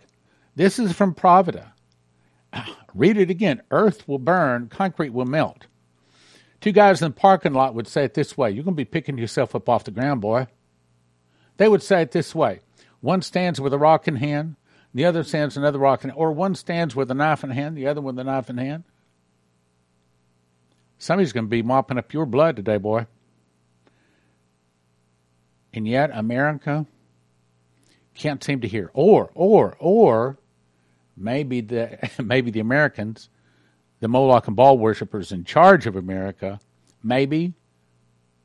this 0.57 0.79
is 0.79 0.91
from 0.91 1.13
Pravda. 1.13 1.71
Read 2.95 3.17
it 3.17 3.29
again. 3.29 3.61
Earth 3.69 4.07
will 4.07 4.17
burn, 4.17 4.69
concrete 4.69 5.13
will 5.13 5.25
melt. 5.25 5.67
Two 6.61 6.71
guys 6.71 6.99
in 6.99 7.11
the 7.11 7.15
parking 7.15 7.53
lot 7.53 7.75
would 7.75 7.87
say 7.87 8.03
it 8.03 8.15
this 8.15 8.35
way 8.35 8.49
You're 8.49 8.63
going 8.63 8.73
to 8.73 8.81
be 8.81 8.85
picking 8.85 9.19
yourself 9.19 9.55
up 9.55 9.69
off 9.69 9.83
the 9.83 9.91
ground, 9.91 10.19
boy. 10.21 10.47
They 11.57 11.67
would 11.67 11.83
say 11.83 12.01
it 12.01 12.11
this 12.11 12.33
way 12.33 12.61
one 13.01 13.21
stands 13.21 13.61
with 13.61 13.71
a 13.71 13.77
rock 13.77 14.07
in 14.07 14.15
hand, 14.15 14.55
the 14.95 15.05
other 15.05 15.23
stands 15.23 15.57
another 15.57 15.77
rock 15.77 16.03
in 16.03 16.09
hand, 16.09 16.19
or 16.19 16.31
one 16.31 16.55
stands 16.55 16.95
with 16.95 17.11
a 17.11 17.13
knife 17.13 17.43
in 17.43 17.51
hand, 17.51 17.77
the 17.77 17.85
other 17.85 18.01
with 18.01 18.17
a 18.17 18.23
knife 18.23 18.49
in 18.49 18.57
hand. 18.57 18.83
Somebody's 20.97 21.33
going 21.33 21.45
to 21.45 21.49
be 21.49 21.61
mopping 21.61 21.99
up 21.99 22.13
your 22.13 22.25
blood 22.25 22.55
today, 22.55 22.77
boy. 22.77 23.05
And 25.71 25.87
yet, 25.87 26.09
America 26.11 26.87
can't 28.15 28.43
seem 28.43 28.61
to 28.61 28.67
hear. 28.67 28.89
Or, 28.95 29.29
or, 29.35 29.77
or, 29.79 30.39
maybe 31.17 31.61
the 31.61 31.97
maybe 32.23 32.51
the 32.51 32.59
Americans, 32.59 33.29
the 33.99 34.07
Moloch 34.07 34.47
and 34.47 34.55
Baal 34.55 34.77
worshippers 34.77 35.31
in 35.31 35.43
charge 35.43 35.85
of 35.85 35.95
America, 35.95 36.59
maybe 37.03 37.53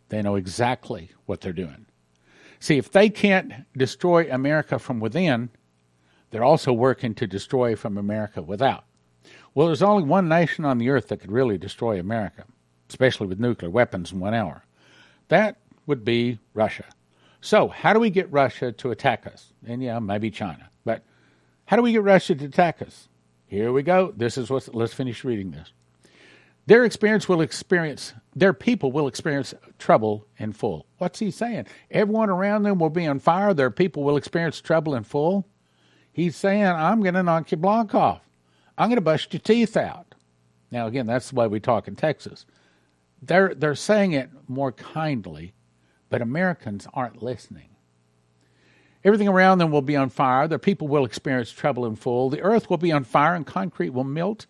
they 0.08 0.22
know 0.22 0.36
exactly 0.36 1.10
what 1.26 1.40
they're 1.40 1.52
doing. 1.52 1.86
See, 2.58 2.78
if 2.78 2.92
they 2.92 3.10
can't 3.10 3.52
destroy 3.76 4.30
America 4.30 4.78
from 4.78 5.00
within, 5.00 5.50
they're 6.30 6.44
also 6.44 6.72
working 6.72 7.14
to 7.16 7.26
destroy 7.26 7.74
from 7.76 7.98
America 7.98 8.40
without. 8.40 8.84
Well, 9.54 9.66
there's 9.66 9.82
only 9.82 10.04
one 10.04 10.28
nation 10.28 10.64
on 10.64 10.78
the 10.78 10.88
earth 10.88 11.08
that 11.08 11.18
could 11.18 11.32
really 11.32 11.58
destroy 11.58 12.00
America, 12.00 12.44
especially 12.88 13.26
with 13.26 13.40
nuclear 13.40 13.70
weapons 13.70 14.12
in 14.12 14.20
one 14.20 14.32
hour. 14.32 14.64
That 15.28 15.58
would 15.86 16.04
be 16.04 16.38
Russia. 16.54 16.84
So, 17.40 17.68
how 17.68 17.92
do 17.92 17.98
we 17.98 18.10
get 18.10 18.30
Russia 18.30 18.70
to 18.72 18.90
attack 18.92 19.26
us? 19.26 19.52
And 19.66 19.82
yeah, 19.82 19.98
maybe 19.98 20.30
China. 20.30 20.70
But 20.84 21.02
how 21.66 21.76
do 21.76 21.82
we 21.82 21.92
get 21.92 22.02
Russia 22.02 22.34
to 22.34 22.44
attack 22.44 22.82
us? 22.82 23.08
Here 23.46 23.72
we 23.72 23.82
go. 23.82 24.12
This 24.16 24.38
is 24.38 24.50
what 24.50 24.74
let's 24.74 24.94
finish 24.94 25.24
reading 25.24 25.50
this. 25.50 25.72
Their 26.66 26.84
experience 26.84 27.28
will 27.28 27.40
experience, 27.40 28.14
their 28.36 28.52
people 28.52 28.92
will 28.92 29.08
experience 29.08 29.52
trouble 29.78 30.26
in 30.38 30.52
full. 30.52 30.86
What's 30.98 31.18
he 31.18 31.30
saying? 31.30 31.66
Everyone 31.90 32.30
around 32.30 32.62
them 32.62 32.78
will 32.78 32.90
be 32.90 33.06
on 33.06 33.18
fire. 33.18 33.52
Their 33.52 33.70
people 33.70 34.04
will 34.04 34.16
experience 34.16 34.60
trouble 34.60 34.94
in 34.94 35.02
full. 35.02 35.46
He's 36.12 36.36
saying, 36.36 36.64
I'm 36.64 37.00
going 37.02 37.14
to 37.14 37.22
knock 37.22 37.50
your 37.50 37.58
block 37.58 37.94
off. 37.94 38.20
I'm 38.78 38.88
going 38.88 38.96
to 38.96 39.02
bust 39.02 39.32
your 39.32 39.40
teeth 39.40 39.76
out. 39.76 40.14
Now, 40.70 40.86
again, 40.86 41.06
that's 41.06 41.30
the 41.30 41.36
way 41.36 41.48
we 41.48 41.58
talk 41.58 41.88
in 41.88 41.96
Texas. 41.96 42.46
They're, 43.20 43.54
they're 43.54 43.74
saying 43.74 44.12
it 44.12 44.30
more 44.48 44.72
kindly, 44.72 45.54
but 46.10 46.22
Americans 46.22 46.86
aren't 46.94 47.22
listening. 47.22 47.71
Everything 49.04 49.28
around 49.28 49.58
them 49.58 49.70
will 49.70 49.82
be 49.82 49.96
on 49.96 50.10
fire. 50.10 50.46
Their 50.46 50.58
people 50.58 50.88
will 50.88 51.04
experience 51.04 51.50
trouble 51.50 51.86
in 51.86 51.96
full. 51.96 52.30
The 52.30 52.40
earth 52.40 52.70
will 52.70 52.76
be 52.76 52.92
on 52.92 53.04
fire 53.04 53.34
and 53.34 53.46
concrete 53.46 53.90
will 53.90 54.04
melt 54.04 54.46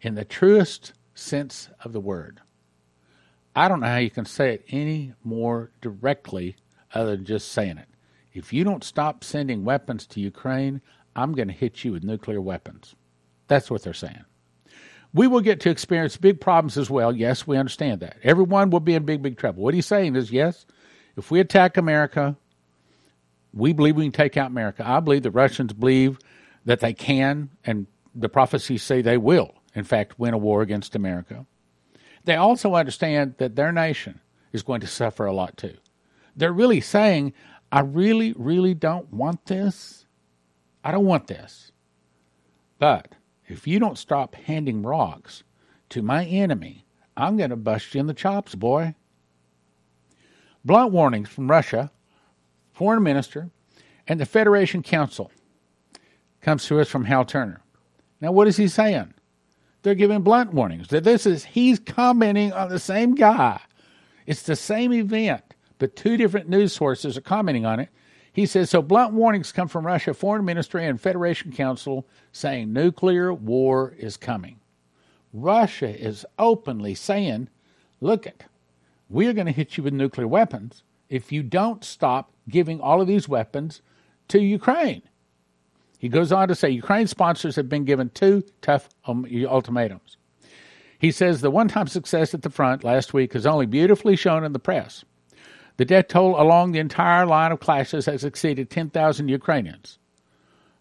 in 0.00 0.14
the 0.14 0.24
truest 0.24 0.92
sense 1.14 1.68
of 1.84 1.92
the 1.92 2.00
word. 2.00 2.40
I 3.54 3.68
don't 3.68 3.80
know 3.80 3.86
how 3.86 3.98
you 3.98 4.10
can 4.10 4.24
say 4.24 4.54
it 4.54 4.64
any 4.70 5.12
more 5.22 5.70
directly 5.80 6.56
other 6.94 7.16
than 7.16 7.24
just 7.24 7.52
saying 7.52 7.78
it. 7.78 7.88
If 8.32 8.52
you 8.52 8.64
don't 8.64 8.82
stop 8.82 9.22
sending 9.22 9.64
weapons 9.64 10.06
to 10.08 10.20
Ukraine, 10.20 10.80
I'm 11.14 11.32
going 11.34 11.48
to 11.48 11.54
hit 11.54 11.84
you 11.84 11.92
with 11.92 12.02
nuclear 12.02 12.40
weapons. 12.40 12.94
That's 13.46 13.70
what 13.70 13.82
they're 13.82 13.92
saying. 13.92 14.24
We 15.14 15.26
will 15.26 15.42
get 15.42 15.60
to 15.60 15.70
experience 15.70 16.16
big 16.16 16.40
problems 16.40 16.78
as 16.78 16.88
well. 16.88 17.14
Yes, 17.14 17.46
we 17.46 17.58
understand 17.58 18.00
that. 18.00 18.16
Everyone 18.22 18.70
will 18.70 18.80
be 18.80 18.94
in 18.94 19.04
big, 19.04 19.20
big 19.20 19.36
trouble. 19.36 19.62
What 19.62 19.74
he's 19.74 19.86
saying 19.86 20.16
is 20.16 20.32
yes, 20.32 20.64
if 21.16 21.30
we 21.30 21.38
attack 21.38 21.76
America, 21.76 22.36
we 23.52 23.72
believe 23.72 23.96
we 23.96 24.04
can 24.04 24.12
take 24.12 24.36
out 24.36 24.50
America. 24.50 24.82
I 24.86 25.00
believe 25.00 25.22
the 25.22 25.30
Russians 25.30 25.72
believe 25.72 26.18
that 26.64 26.80
they 26.80 26.94
can, 26.94 27.50
and 27.64 27.86
the 28.14 28.28
prophecies 28.28 28.82
say 28.82 29.02
they 29.02 29.18
will 29.18 29.54
in 29.74 29.84
fact, 29.84 30.18
win 30.18 30.34
a 30.34 30.38
war 30.38 30.62
against 30.62 30.94
America. 30.94 31.46
They 32.24 32.36
also 32.36 32.74
understand 32.74 33.34
that 33.38 33.56
their 33.56 33.72
nation 33.72 34.20
is 34.52 34.62
going 34.62 34.80
to 34.82 34.86
suffer 34.86 35.26
a 35.26 35.32
lot 35.32 35.56
too. 35.56 35.76
They're 36.36 36.52
really 36.52 36.80
saying, 36.80 37.32
I 37.70 37.80
really, 37.80 38.34
really 38.36 38.74
don't 38.74 39.12
want 39.12 39.46
this. 39.46 40.06
I 40.84 40.92
don't 40.92 41.06
want 41.06 41.26
this. 41.26 41.72
But 42.78 43.14
if 43.46 43.66
you 43.66 43.78
don't 43.78 43.98
stop 43.98 44.34
handing 44.34 44.82
rocks 44.82 45.42
to 45.90 46.02
my 46.02 46.24
enemy, 46.24 46.84
I'm 47.16 47.36
going 47.36 47.50
to 47.50 47.56
bust 47.56 47.94
you 47.94 48.00
in 48.00 48.06
the 48.06 48.14
chops, 48.14 48.54
boy. 48.54 48.94
Blunt 50.64 50.92
warnings 50.92 51.28
from 51.28 51.50
Russia, 51.50 51.90
Foreign 52.82 53.04
Minister, 53.04 53.48
and 54.08 54.18
the 54.18 54.26
Federation 54.26 54.82
Council 54.82 55.30
comes 56.40 56.64
to 56.64 56.80
us 56.80 56.88
from 56.88 57.04
Hal 57.04 57.24
Turner. 57.24 57.60
Now, 58.20 58.32
what 58.32 58.48
is 58.48 58.56
he 58.56 58.66
saying? 58.66 59.14
they're 59.82 59.94
giving 59.94 60.22
blunt 60.22 60.52
warnings. 60.52 60.88
That 60.88 61.04
this 61.04 61.24
is 61.24 61.44
he's 61.44 61.78
commenting 61.78 62.52
on 62.52 62.70
the 62.70 62.80
same 62.80 63.14
guy. 63.14 63.60
It's 64.26 64.42
the 64.42 64.56
same 64.56 64.92
event, 64.92 65.54
but 65.78 65.94
two 65.94 66.16
different 66.16 66.48
news 66.48 66.72
sources 66.72 67.16
are 67.16 67.20
commenting 67.20 67.64
on 67.64 67.78
it. 67.78 67.88
He 68.32 68.46
says 68.46 68.70
so. 68.70 68.82
Blunt 68.82 69.14
warnings 69.14 69.52
come 69.52 69.68
from 69.68 69.86
Russia 69.86 70.12
Foreign 70.12 70.44
Ministry 70.44 70.84
and 70.84 71.00
Federation 71.00 71.52
Council 71.52 72.04
saying 72.32 72.72
nuclear 72.72 73.32
war 73.32 73.94
is 73.96 74.16
coming. 74.16 74.58
Russia 75.32 75.88
is 75.88 76.26
openly 76.36 76.96
saying, 76.96 77.48
"Look 78.00 78.26
it, 78.26 78.42
we 79.08 79.28
are 79.28 79.32
going 79.32 79.46
to 79.46 79.52
hit 79.52 79.76
you 79.76 79.84
with 79.84 79.94
nuclear 79.94 80.26
weapons 80.26 80.82
if 81.08 81.30
you 81.30 81.44
don't 81.44 81.84
stop 81.84 82.31
giving 82.48 82.80
all 82.80 83.00
of 83.00 83.06
these 83.06 83.28
weapons 83.28 83.82
to 84.28 84.40
Ukraine." 84.40 85.02
He 85.98 86.08
goes 86.08 86.32
on 86.32 86.48
to 86.48 86.54
say 86.56 86.68
Ukraine 86.68 87.06
sponsors 87.06 87.54
have 87.54 87.68
been 87.68 87.84
given 87.84 88.10
two 88.10 88.42
tough 88.60 88.88
um, 89.06 89.24
ultimatums. 89.48 90.16
He 90.98 91.10
says 91.12 91.40
the 91.40 91.50
one 91.50 91.68
time 91.68 91.86
success 91.86 92.34
at 92.34 92.42
the 92.42 92.50
front 92.50 92.84
last 92.84 93.14
week 93.14 93.34
is 93.34 93.46
only 93.46 93.66
beautifully 93.66 94.16
shown 94.16 94.44
in 94.44 94.52
the 94.52 94.58
press. 94.58 95.04
The 95.76 95.84
death 95.84 96.08
toll 96.08 96.40
along 96.40 96.72
the 96.72 96.78
entire 96.80 97.26
line 97.26 97.52
of 97.52 97.60
clashes 97.60 98.06
has 98.06 98.24
exceeded 98.24 98.70
10,000 98.70 99.28
Ukrainians. 99.28 99.98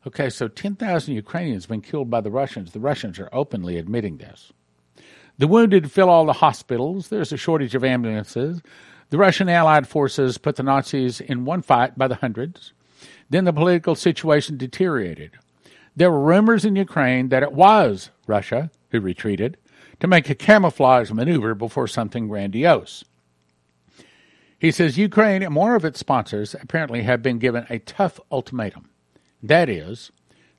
Okay, 0.06 0.30
so 0.30 0.48
10,000 0.48 1.14
Ukrainians 1.14 1.66
have 1.66 1.70
been 1.70 1.82
killed 1.82 2.10
by 2.10 2.22
the 2.22 2.32
Russians. 2.32 2.72
The 2.72 2.80
Russians 2.80 3.20
are 3.20 3.30
openly 3.32 3.78
admitting 3.78 4.18
this. 4.18 4.52
The 5.38 5.48
wounded 5.48 5.92
fill 5.92 6.10
all 6.10 6.26
the 6.26 6.34
hospitals. 6.34 7.10
There's 7.10 7.32
a 7.32 7.38
shortage 7.38 7.76
of 7.76 7.84
ambulances. 7.84 8.62
The 9.12 9.18
Russian 9.18 9.50
Allied 9.50 9.90
forces 9.90 10.38
put 10.38 10.56
the 10.56 10.64
Nazis 10.64 11.20
in 11.20 11.44
one 11.44 11.62
fight 11.62 11.98
by 11.98 12.08
the 12.08 12.16
hundreds. 12.16 12.72
Then 13.30 13.44
the 13.44 13.52
political 13.52 13.94
situation 13.94 14.56
deteriorated. 14.58 15.38
There 15.98 16.10
were 16.10 16.22
rumors 16.22 16.64
in 16.64 16.78
Ukraine 16.78 17.28
that 17.28 17.44
it 17.44 17.52
was 17.52 18.10
Russia 18.26 18.72
who 18.92 19.02
retreated 19.02 19.58
to 20.00 20.08
make 20.08 20.30
a 20.30 20.36
camouflage 20.36 21.12
maneuver 21.12 21.54
before 21.54 21.90
something 21.90 22.30
grandiose. 22.30 23.04
He 24.58 24.72
says 24.72 24.98
Ukraine 24.98 25.44
and 25.44 25.54
more 25.54 25.76
of 25.76 25.84
its 25.84 26.00
sponsors 26.00 26.56
apparently 26.56 27.04
have 27.04 27.22
been 27.22 27.38
given 27.38 27.66
a 27.70 27.80
tough 27.80 28.18
ultimatum. 28.32 28.90
That 29.44 29.68
is, 29.68 30.12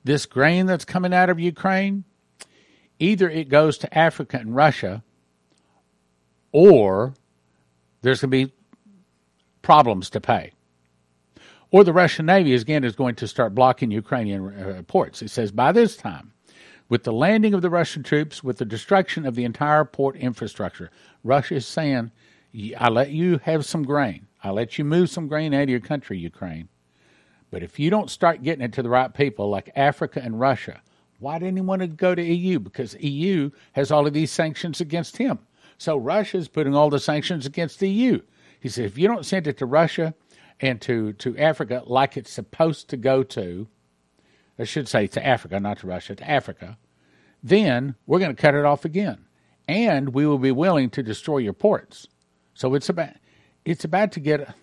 this 0.03 0.27
grain 0.27 0.67
that's 0.67 0.85
coming 0.85 1.13
out 1.13 1.31
of 1.31 1.39
Ukraine, 1.39 2.03
either 2.99 3.27
it 3.27 3.49
goes 3.49 3.79
to 3.79 3.97
Africa 3.97 4.37
and 4.37 4.55
Russia, 4.55 5.01
or 6.51 7.15
there's 8.03 8.21
going 8.21 8.29
to 8.31 8.47
be 8.47 8.53
problems 9.63 10.11
to 10.11 10.21
pay 10.21 10.51
or 11.73 11.83
the 11.83 11.91
Russian 11.91 12.27
Navy 12.27 12.53
again 12.53 12.83
is 12.83 12.95
going 12.95 13.15
to 13.15 13.27
start 13.27 13.55
blocking 13.55 13.89
Ukrainian 13.89 14.53
uh, 14.53 14.83
ports. 14.83 15.23
It 15.23 15.31
says 15.31 15.51
by 15.51 15.71
this 15.71 15.97
time, 15.97 16.31
with 16.87 17.03
the 17.03 17.11
landing 17.11 17.55
of 17.55 17.63
the 17.63 17.69
Russian 17.71 18.03
troops, 18.03 18.43
with 18.43 18.59
the 18.59 18.65
destruction 18.65 19.25
of 19.25 19.33
the 19.33 19.43
entire 19.43 19.83
port 19.83 20.15
infrastructure, 20.15 20.91
Russia 21.23 21.55
is 21.55 21.65
saying, 21.65 22.11
I 22.77 22.89
let 22.89 23.09
you 23.09 23.39
have 23.39 23.65
some 23.65 23.81
grain. 23.81 24.27
I 24.43 24.51
let 24.51 24.77
you 24.77 24.85
move 24.85 25.09
some 25.09 25.27
grain 25.27 25.51
out 25.55 25.63
of 25.63 25.69
your 25.69 25.79
country, 25.79 26.15
Ukraine. 26.19 26.69
But 27.49 27.63
if 27.63 27.79
you 27.79 27.89
don't 27.89 28.11
start 28.11 28.43
getting 28.43 28.63
it 28.63 28.73
to 28.73 28.83
the 28.83 28.89
right 28.89 29.11
people 29.11 29.49
like 29.49 29.71
Africa 29.75 30.21
and 30.23 30.39
Russia, 30.39 30.79
why 31.17 31.39
didn't 31.39 31.57
he 31.57 31.61
want 31.61 31.81
to 31.81 31.87
go 31.87 32.13
to 32.13 32.23
EU? 32.23 32.59
Because 32.59 32.95
EU 32.99 33.49
has 33.71 33.91
all 33.91 34.05
of 34.05 34.13
these 34.13 34.31
sanctions 34.31 34.79
against 34.79 35.17
him. 35.17 35.39
So 35.77 35.97
Russia 35.97 36.37
is 36.37 36.47
putting 36.47 36.75
all 36.75 36.89
the 36.89 36.99
sanctions 36.99 37.45
against 37.45 37.79
the 37.79 37.89
EU. 37.89 38.21
He 38.59 38.69
said, 38.69 38.85
if 38.85 38.97
you 38.97 39.07
don't 39.07 39.25
send 39.25 39.47
it 39.47 39.57
to 39.57 39.65
Russia, 39.65 40.13
and 40.59 40.79
to, 40.81 41.13
to 41.13 41.37
Africa 41.37 41.83
like 41.85 42.15
it's 42.15 42.31
supposed 42.31 42.89
to 42.89 42.97
go 42.97 43.23
to, 43.23 43.67
I 44.57 44.63
should 44.63 44.87
say 44.87 45.07
to 45.07 45.25
Africa, 45.25 45.59
not 45.59 45.79
to 45.79 45.87
Russia, 45.87 46.15
to 46.15 46.29
Africa, 46.29 46.77
then 47.41 47.95
we're 48.05 48.19
going 48.19 48.35
to 48.35 48.41
cut 48.41 48.55
it 48.55 48.65
off 48.65 48.85
again. 48.85 49.25
And 49.67 50.13
we 50.13 50.25
will 50.25 50.37
be 50.37 50.51
willing 50.51 50.89
to 50.91 51.03
destroy 51.03 51.39
your 51.39 51.53
ports. 51.53 52.07
So 52.53 52.75
it's 52.75 52.89
about 52.89 53.09
it's 53.65 53.85
about 53.85 54.11
to 54.13 54.19
get 54.19 54.53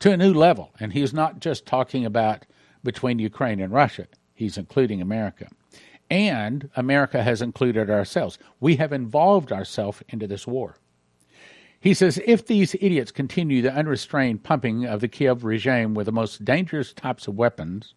to 0.00 0.12
a 0.12 0.16
new 0.16 0.32
level. 0.32 0.70
And 0.80 0.92
he's 0.92 1.12
not 1.12 1.40
just 1.40 1.66
talking 1.66 2.04
about 2.04 2.46
between 2.82 3.18
Ukraine 3.18 3.60
and 3.60 3.72
Russia. 3.72 4.06
He's 4.34 4.56
including 4.56 5.00
America. 5.02 5.48
And 6.10 6.70
America 6.74 7.22
has 7.22 7.42
included 7.42 7.90
ourselves. 7.90 8.38
We 8.60 8.76
have 8.76 8.92
involved 8.92 9.52
ourselves 9.52 10.02
into 10.08 10.26
this 10.26 10.46
war. 10.46 10.76
He 11.80 11.94
says 11.94 12.20
if 12.26 12.46
these 12.46 12.74
idiots 12.80 13.12
continue 13.12 13.62
the 13.62 13.72
unrestrained 13.72 14.42
pumping 14.42 14.84
of 14.84 15.00
the 15.00 15.08
Kiev 15.08 15.44
regime 15.44 15.94
with 15.94 16.06
the 16.06 16.12
most 16.12 16.44
dangerous 16.44 16.92
types 16.92 17.28
of 17.28 17.36
weapons, 17.36 17.94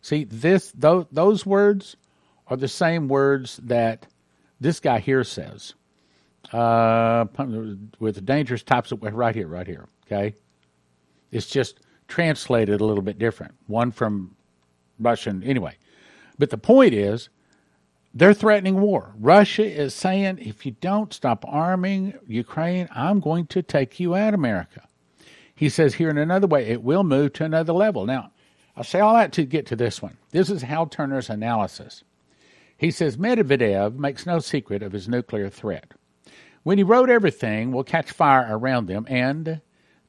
see 0.00 0.24
this 0.24 0.72
those, 0.76 1.46
words 1.46 1.96
are 2.46 2.56
the 2.56 2.68
same 2.68 3.08
words 3.08 3.58
that 3.64 4.06
this 4.60 4.78
guy 4.78 5.00
here 5.00 5.24
says. 5.24 5.74
Uh, 6.52 7.24
with 7.98 8.24
dangerous 8.24 8.62
types 8.62 8.92
of 8.92 9.02
right 9.02 9.34
here, 9.34 9.48
right 9.48 9.66
here. 9.66 9.88
Okay, 10.06 10.36
it's 11.32 11.48
just 11.48 11.80
translated 12.06 12.80
a 12.80 12.84
little 12.84 13.02
bit 13.02 13.18
different. 13.18 13.54
One 13.66 13.90
from 13.90 14.36
Russian, 15.00 15.42
anyway. 15.42 15.76
But 16.38 16.50
the 16.50 16.58
point 16.58 16.94
is, 16.94 17.28
they're 18.12 18.34
threatening 18.34 18.80
war. 18.80 19.12
Russia 19.18 19.64
is 19.64 19.94
saying, 19.94 20.38
if 20.38 20.64
you 20.64 20.72
don't 20.80 21.12
stop 21.12 21.44
arming 21.46 22.14
Ukraine, 22.26 22.88
I'm 22.94 23.20
going 23.20 23.46
to 23.48 23.62
take 23.62 23.98
you 23.98 24.14
out, 24.14 24.34
America. 24.34 24.86
He 25.54 25.68
says 25.68 25.94
here 25.94 26.10
in 26.10 26.18
another 26.18 26.46
way, 26.46 26.66
it 26.66 26.82
will 26.82 27.04
move 27.04 27.32
to 27.34 27.44
another 27.44 27.72
level. 27.72 28.06
Now, 28.06 28.30
I'll 28.76 28.84
say 28.84 29.00
all 29.00 29.14
that 29.14 29.32
to 29.32 29.44
get 29.44 29.66
to 29.66 29.76
this 29.76 30.02
one. 30.02 30.16
This 30.30 30.50
is 30.50 30.62
Hal 30.62 30.86
Turner's 30.86 31.30
analysis. 31.30 32.02
He 32.76 32.90
says 32.90 33.16
Medvedev 33.16 33.96
makes 33.96 34.26
no 34.26 34.40
secret 34.40 34.82
of 34.82 34.92
his 34.92 35.08
nuclear 35.08 35.48
threat. 35.48 35.92
When 36.64 36.78
he 36.78 36.84
wrote 36.84 37.10
everything 37.10 37.72
will 37.72 37.84
catch 37.84 38.10
fire 38.10 38.46
around 38.50 38.86
them 38.86 39.06
and 39.08 39.60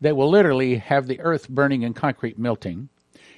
they 0.01 0.11
will 0.11 0.29
literally 0.29 0.77
have 0.77 1.07
the 1.07 1.19
earth 1.19 1.47
burning 1.49 1.83
and 1.83 1.95
concrete 1.95 2.39
melting. 2.39 2.89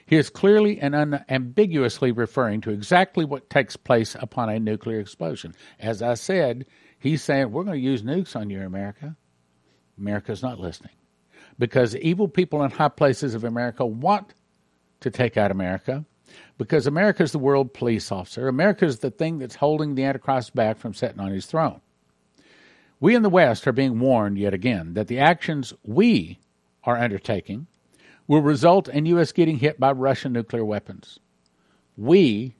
He 0.07 0.15
is 0.15 0.29
clearly 0.29 0.79
and 0.79 0.95
unambiguously 0.95 2.13
referring 2.13 2.61
to 2.61 2.71
exactly 2.71 3.25
what 3.25 3.49
takes 3.49 3.75
place 3.75 4.15
upon 4.17 4.49
a 4.49 4.57
nuclear 4.57 5.01
explosion. 5.01 5.53
As 5.79 6.01
I 6.01 6.13
said, 6.13 6.65
he's 6.97 7.21
saying, 7.21 7.51
We're 7.51 7.65
going 7.65 7.77
to 7.77 7.83
use 7.83 8.03
nukes 8.03 8.35
on 8.35 8.49
you, 8.49 8.61
America. 8.61 9.17
America's 9.97 10.41
not 10.41 10.59
listening. 10.59 10.93
Because 11.59 11.95
evil 11.97 12.29
people 12.29 12.63
in 12.63 12.71
high 12.71 12.87
places 12.87 13.35
of 13.35 13.43
America 13.43 13.85
want 13.85 14.33
to 15.01 15.11
take 15.11 15.35
out 15.35 15.51
America. 15.51 16.05
Because 16.57 16.87
America 16.87 17.23
is 17.23 17.33
the 17.33 17.39
world 17.39 17.73
police 17.73 18.09
officer. 18.09 18.47
America 18.47 18.85
is 18.85 18.99
the 18.99 19.11
thing 19.11 19.39
that's 19.39 19.55
holding 19.55 19.95
the 19.95 20.05
Antichrist 20.05 20.55
back 20.55 20.77
from 20.77 20.93
sitting 20.93 21.19
on 21.19 21.31
his 21.31 21.47
throne. 21.47 21.81
We 23.01 23.13
in 23.13 23.23
the 23.23 23.29
West 23.29 23.67
are 23.67 23.73
being 23.73 23.99
warned 23.99 24.37
yet 24.37 24.53
again 24.53 24.93
that 24.93 25.07
the 25.07 25.19
actions 25.19 25.73
we 25.83 26.39
are 26.83 26.97
undertaking 26.97 27.67
will 28.27 28.41
result 28.41 28.89
in 28.89 29.05
U.S. 29.07 29.31
getting 29.31 29.59
hit 29.59 29.79
by 29.79 29.91
Russian 29.91 30.33
nuclear 30.33 30.65
weapons. 30.65 31.19
We 31.95 32.55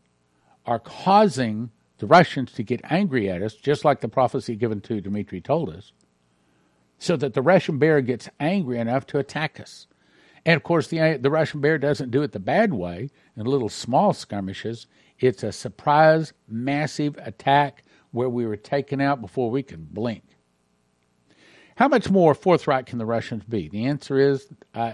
are 0.66 0.80
causing 0.80 1.72
the 2.00 2.08
Russians 2.08 2.52
to 2.54 2.64
get 2.64 2.82
angry 2.86 3.30
at 3.30 3.42
us, 3.42 3.56
just 3.56 3.84
like 3.84 4.02
the 4.02 4.08
prophecy 4.08 4.56
given 4.56 4.82
to 4.82 5.02
Dmitri 5.02 5.42
told 5.42 5.70
us, 5.70 5.92
so 7.00 7.16
that 7.18 7.34
the 7.34 7.42
Russian 7.42 7.78
bear 7.78 8.02
gets 8.02 8.30
angry 8.40 8.80
enough 8.80 9.06
to 9.08 9.20
attack 9.20 9.60
us. 9.60 9.88
And 10.46 10.56
of 10.56 10.64
course, 10.64 10.88
the, 10.88 11.20
the 11.22 11.32
Russian 11.32 11.60
bear 11.60 11.78
doesn't 11.78 12.12
do 12.12 12.24
it 12.24 12.32
the 12.32 12.40
bad 12.40 12.74
way 12.74 13.10
in 13.36 13.46
little 13.46 13.70
small 13.70 14.14
skirmishes. 14.14 14.88
It's 15.20 15.44
a 15.44 15.52
surprise, 15.52 16.34
massive 16.48 17.18
attack 17.18 17.84
where 18.12 18.30
we 18.30 18.46
were 18.46 18.56
taken 18.56 19.02
out 19.02 19.20
before 19.22 19.52
we 19.52 19.64
could 19.64 19.94
blink. 19.94 20.24
How 21.76 21.88
much 21.88 22.10
more 22.10 22.34
forthright 22.34 22.86
can 22.86 22.98
the 22.98 23.06
Russians 23.06 23.44
be? 23.44 23.68
The 23.68 23.86
answer 23.86 24.18
is 24.18 24.48
uh, 24.74 24.94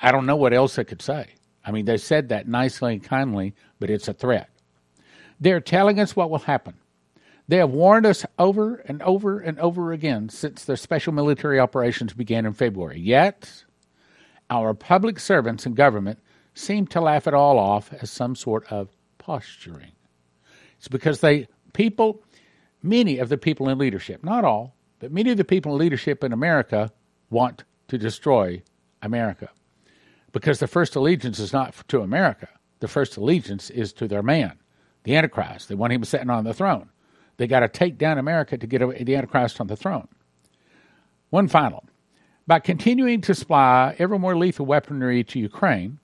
I 0.00 0.12
don't 0.12 0.26
know 0.26 0.36
what 0.36 0.52
else 0.52 0.76
they 0.76 0.84
could 0.84 1.02
say. 1.02 1.28
I 1.64 1.70
mean, 1.70 1.84
they 1.84 1.96
said 1.96 2.28
that 2.30 2.48
nicely 2.48 2.94
and 2.94 3.02
kindly, 3.02 3.54
but 3.78 3.90
it's 3.90 4.08
a 4.08 4.12
threat. 4.12 4.48
They're 5.40 5.60
telling 5.60 6.00
us 6.00 6.16
what 6.16 6.30
will 6.30 6.38
happen. 6.38 6.74
They 7.48 7.56
have 7.58 7.70
warned 7.70 8.06
us 8.06 8.24
over 8.38 8.76
and 8.76 9.02
over 9.02 9.40
and 9.40 9.58
over 9.58 9.92
again 9.92 10.28
since 10.28 10.64
their 10.64 10.76
special 10.76 11.12
military 11.12 11.58
operations 11.58 12.12
began 12.12 12.46
in 12.46 12.52
February. 12.52 13.00
Yet, 13.00 13.64
our 14.48 14.74
public 14.74 15.18
servants 15.18 15.66
and 15.66 15.76
government 15.76 16.20
seem 16.54 16.86
to 16.88 17.00
laugh 17.00 17.26
it 17.26 17.34
all 17.34 17.58
off 17.58 17.92
as 17.92 18.10
some 18.10 18.36
sort 18.36 18.70
of 18.70 18.88
posturing. 19.18 19.92
It's 20.78 20.88
because 20.88 21.20
they, 21.20 21.48
people, 21.72 22.22
many 22.82 23.18
of 23.18 23.28
the 23.28 23.38
people 23.38 23.68
in 23.68 23.78
leadership, 23.78 24.22
not 24.22 24.44
all, 24.44 24.76
but 25.00 25.12
many 25.12 25.30
of 25.30 25.36
the 25.36 25.44
people 25.44 25.72
in 25.72 25.78
leadership 25.78 26.22
in 26.22 26.32
America 26.32 26.92
want 27.30 27.64
to 27.88 27.98
destroy 27.98 28.62
America 29.00 29.50
because 30.32 30.58
the 30.58 30.66
first 30.66 30.96
allegiance 30.96 31.38
is 31.38 31.52
not 31.52 31.74
to 31.88 32.00
America. 32.00 32.48
The 32.80 32.88
first 32.88 33.16
allegiance 33.16 33.70
is 33.70 33.92
to 33.94 34.08
their 34.08 34.22
man, 34.22 34.58
the 35.04 35.14
Antichrist. 35.14 35.68
the 35.68 35.76
one 35.76 35.90
he 35.90 35.96
was 35.96 36.08
sitting 36.08 36.30
on 36.30 36.44
the 36.44 36.54
throne. 36.54 36.88
They 37.36 37.46
got 37.46 37.60
to 37.60 37.68
take 37.68 37.98
down 37.98 38.18
America 38.18 38.58
to 38.58 38.66
get 38.66 38.80
the 38.80 39.16
Antichrist 39.16 39.60
on 39.60 39.66
the 39.66 39.76
throne. 39.76 40.08
One 41.30 41.48
final. 41.48 41.84
By 42.46 42.58
continuing 42.58 43.20
to 43.22 43.34
supply 43.34 43.94
ever 43.98 44.18
more 44.18 44.36
lethal 44.36 44.66
weaponry 44.66 45.22
to 45.24 45.38
Ukraine, 45.38 45.98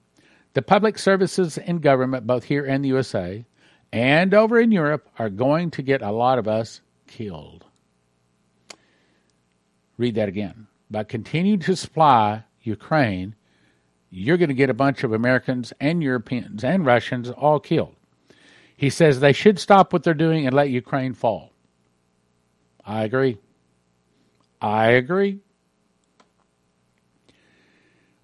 the 0.55 0.63
public 0.63 0.99
services 0.99 1.59
and 1.59 1.83
government, 1.83 2.27
both 2.27 2.45
here 2.45 2.65
in 2.65 2.83
the 2.83 2.89
USA 2.89 3.45
and 3.93 4.33
over 4.35 4.61
in 4.61 4.71
Europe, 4.71 5.09
are 5.19 5.31
going 5.31 5.71
to 5.73 5.83
get 5.83 6.03
a 6.03 6.13
lot 6.13 6.39
of 6.39 6.47
us 6.47 6.81
killed. 7.07 7.65
Read 9.97 10.15
that 10.15 10.29
again. 10.29 10.69
By 10.91 11.05
continuing 11.05 11.61
to 11.61 11.77
supply 11.77 12.45
Ukraine 12.63 13.35
you're 14.11 14.37
going 14.37 14.49
to 14.49 14.55
get 14.55 14.71
a 14.71 14.75
bunch 14.75 15.05
of 15.05 15.13
Americans 15.13 15.73
and 15.81 16.03
Europeans 16.03 16.65
and 16.65 16.87
Russians 16.87 17.31
all 17.31 17.61
killed. 17.61 17.95
He 18.77 18.91
says 18.91 19.21
they 19.21 19.33
should 19.33 19.59
stop 19.59 19.93
what 19.93 20.05
they're 20.05 20.15
doing 20.15 20.47
and 20.47 20.55
let 20.55 20.71
Ukraine 20.71 21.13
fall. 21.13 21.53
I 22.85 23.05
agree. 23.05 23.39
I 24.61 24.89
agree. 24.91 25.41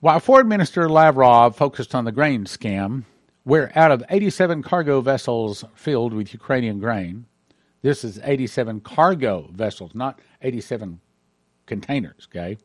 While 0.00 0.20
Foreign 0.20 0.48
Minister 0.48 0.88
Lavrov 0.88 1.56
focused 1.56 1.94
on 1.94 2.04
the 2.04 2.12
grain 2.12 2.44
scam, 2.44 3.04
where 3.42 3.72
out 3.76 3.90
of 3.90 4.02
87 4.08 4.62
cargo 4.62 5.00
vessels 5.00 5.64
filled 5.74 6.12
with 6.12 6.32
Ukrainian 6.32 6.78
grain, 6.78 7.26
this 7.82 8.04
is 8.04 8.18
87 8.22 8.80
cargo 8.80 9.48
vessels, 9.52 9.94
not 9.94 10.18
87 10.40 11.00
containers, 11.66 12.28
okay? 12.30 12.58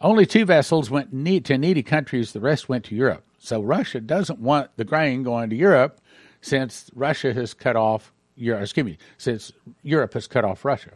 Only 0.00 0.24
two 0.24 0.44
vessels 0.46 0.90
went 0.90 1.10
to 1.10 1.58
needy 1.58 1.82
countries, 1.82 2.32
the 2.32 2.40
rest 2.40 2.68
went 2.68 2.84
to 2.86 2.94
Europe. 2.94 3.24
So 3.38 3.60
Russia 3.60 4.00
doesn't 4.00 4.38
want 4.38 4.70
the 4.76 4.84
grain 4.84 5.22
going 5.22 5.50
to 5.50 5.56
Europe 5.56 6.00
since 6.40 6.90
Russia 6.94 7.34
has 7.34 7.52
cut 7.52 7.76
off 7.76 8.12
Europe, 8.34 8.62
excuse 8.62 8.86
me, 8.86 8.98
since 9.18 9.52
Europe 9.82 10.14
has 10.14 10.26
cut 10.26 10.44
off 10.44 10.64
Russia. 10.64 10.92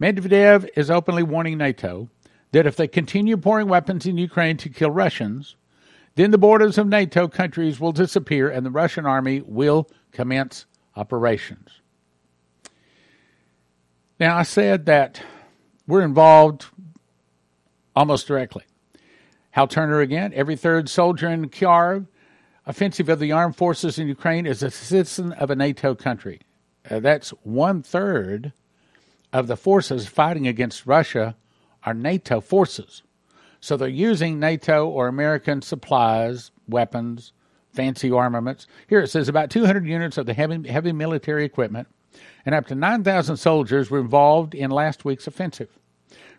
Medvedev 0.00 0.68
is 0.76 0.90
openly 0.90 1.22
warning 1.22 1.58
NATO 1.58 2.08
that 2.52 2.66
if 2.66 2.76
they 2.76 2.86
continue 2.86 3.36
pouring 3.36 3.66
weapons 3.66 4.06
in 4.06 4.16
Ukraine 4.16 4.56
to 4.58 4.68
kill 4.68 4.90
Russians, 4.90 5.56
then 6.14 6.30
the 6.30 6.38
borders 6.38 6.78
of 6.78 6.86
NATO 6.86 7.26
countries 7.26 7.80
will 7.80 7.90
disappear 7.90 8.48
and 8.48 8.64
the 8.64 8.70
Russian 8.70 9.06
army 9.06 9.42
will 9.44 9.88
commence 10.12 10.66
operations. 10.94 11.80
Now, 14.20 14.36
I 14.36 14.44
said 14.44 14.86
that 14.86 15.20
we're 15.88 16.02
involved 16.02 16.66
almost 17.94 18.26
directly. 18.26 18.64
Hal 19.52 19.68
Turner 19.68 20.00
again. 20.00 20.32
Every 20.34 20.56
third 20.56 20.88
soldier 20.88 21.28
in 21.28 21.48
Kyiv 21.48 22.06
offensive 22.66 23.08
of 23.08 23.18
the 23.18 23.32
armed 23.32 23.56
forces 23.56 23.98
in 23.98 24.08
Ukraine 24.08 24.46
is 24.46 24.62
a 24.62 24.70
citizen 24.70 25.32
of 25.32 25.50
a 25.50 25.56
NATO 25.56 25.94
country. 25.94 26.40
Uh, 26.90 27.00
that's 27.00 27.30
one 27.42 27.82
third 27.82 28.52
of 29.32 29.46
the 29.46 29.56
forces 29.56 30.06
fighting 30.06 30.46
against 30.46 30.86
Russia 30.86 31.36
are 31.84 31.94
NATO 31.94 32.40
forces. 32.40 33.02
So 33.60 33.76
they're 33.76 33.88
using 33.88 34.38
NATO 34.38 34.86
or 34.86 35.08
American 35.08 35.62
supplies, 35.62 36.50
weapons, 36.68 37.32
fancy 37.72 38.10
armaments. 38.10 38.66
Here 38.88 39.00
it 39.00 39.08
says 39.08 39.28
about 39.28 39.50
200 39.50 39.86
units 39.86 40.18
of 40.18 40.26
the 40.26 40.34
heavy, 40.34 40.68
heavy 40.68 40.92
military 40.92 41.44
equipment 41.44 41.88
and 42.46 42.54
up 42.54 42.66
to 42.66 42.74
9,000 42.74 43.36
soldiers 43.36 43.90
were 43.90 44.00
involved 44.00 44.54
in 44.54 44.70
last 44.70 45.04
week's 45.04 45.26
offensive. 45.26 45.78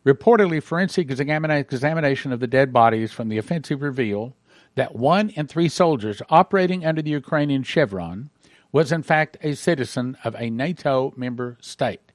Reportedly, 0.06 0.62
forensic 0.62 1.10
examination 1.10 2.32
of 2.32 2.40
the 2.40 2.48
dead 2.48 2.72
bodies 2.72 3.12
from 3.12 3.28
the 3.28 3.40
offensive 3.40 3.82
reveal 3.82 4.36
that 4.76 4.96
one 4.96 5.30
in 5.30 5.48
three 5.48 5.70
soldiers 5.70 6.22
operating 6.30 6.86
under 6.86 7.02
the 7.02 7.10
Ukrainian 7.12 7.64
chevron 7.64 8.30
was 8.72 8.92
in 8.92 9.02
fact 9.02 9.38
a 9.42 9.56
citizen 9.56 10.18
of 10.24 10.36
a 10.36 10.50
NATO 10.50 11.14
member 11.16 11.58
state. 11.60 12.12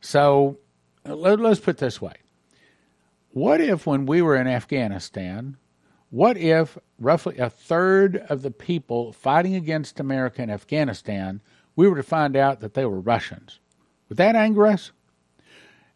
So 0.00 0.58
let, 1.04 1.40
us 1.40 1.58
put 1.58 1.78
this 1.78 2.00
way. 2.00 2.14
What 3.30 3.60
if, 3.60 3.86
when 3.86 4.06
we 4.06 4.22
were 4.22 4.36
in 4.36 4.46
Afghanistan, 4.46 5.56
what 6.10 6.36
if 6.36 6.78
roughly 7.00 7.38
a 7.38 7.50
third 7.50 8.16
of 8.28 8.42
the 8.42 8.50
people 8.50 9.12
fighting 9.12 9.54
against 9.54 9.98
America 9.98 10.42
in 10.42 10.50
Afghanistan, 10.50 11.40
we 11.74 11.88
were 11.88 11.96
to 11.96 12.02
find 12.02 12.36
out 12.36 12.60
that 12.60 12.74
they 12.74 12.84
were 12.84 13.00
Russians? 13.00 13.58
Would 14.08 14.18
that 14.18 14.36
anger 14.36 14.66
us? 14.66 14.92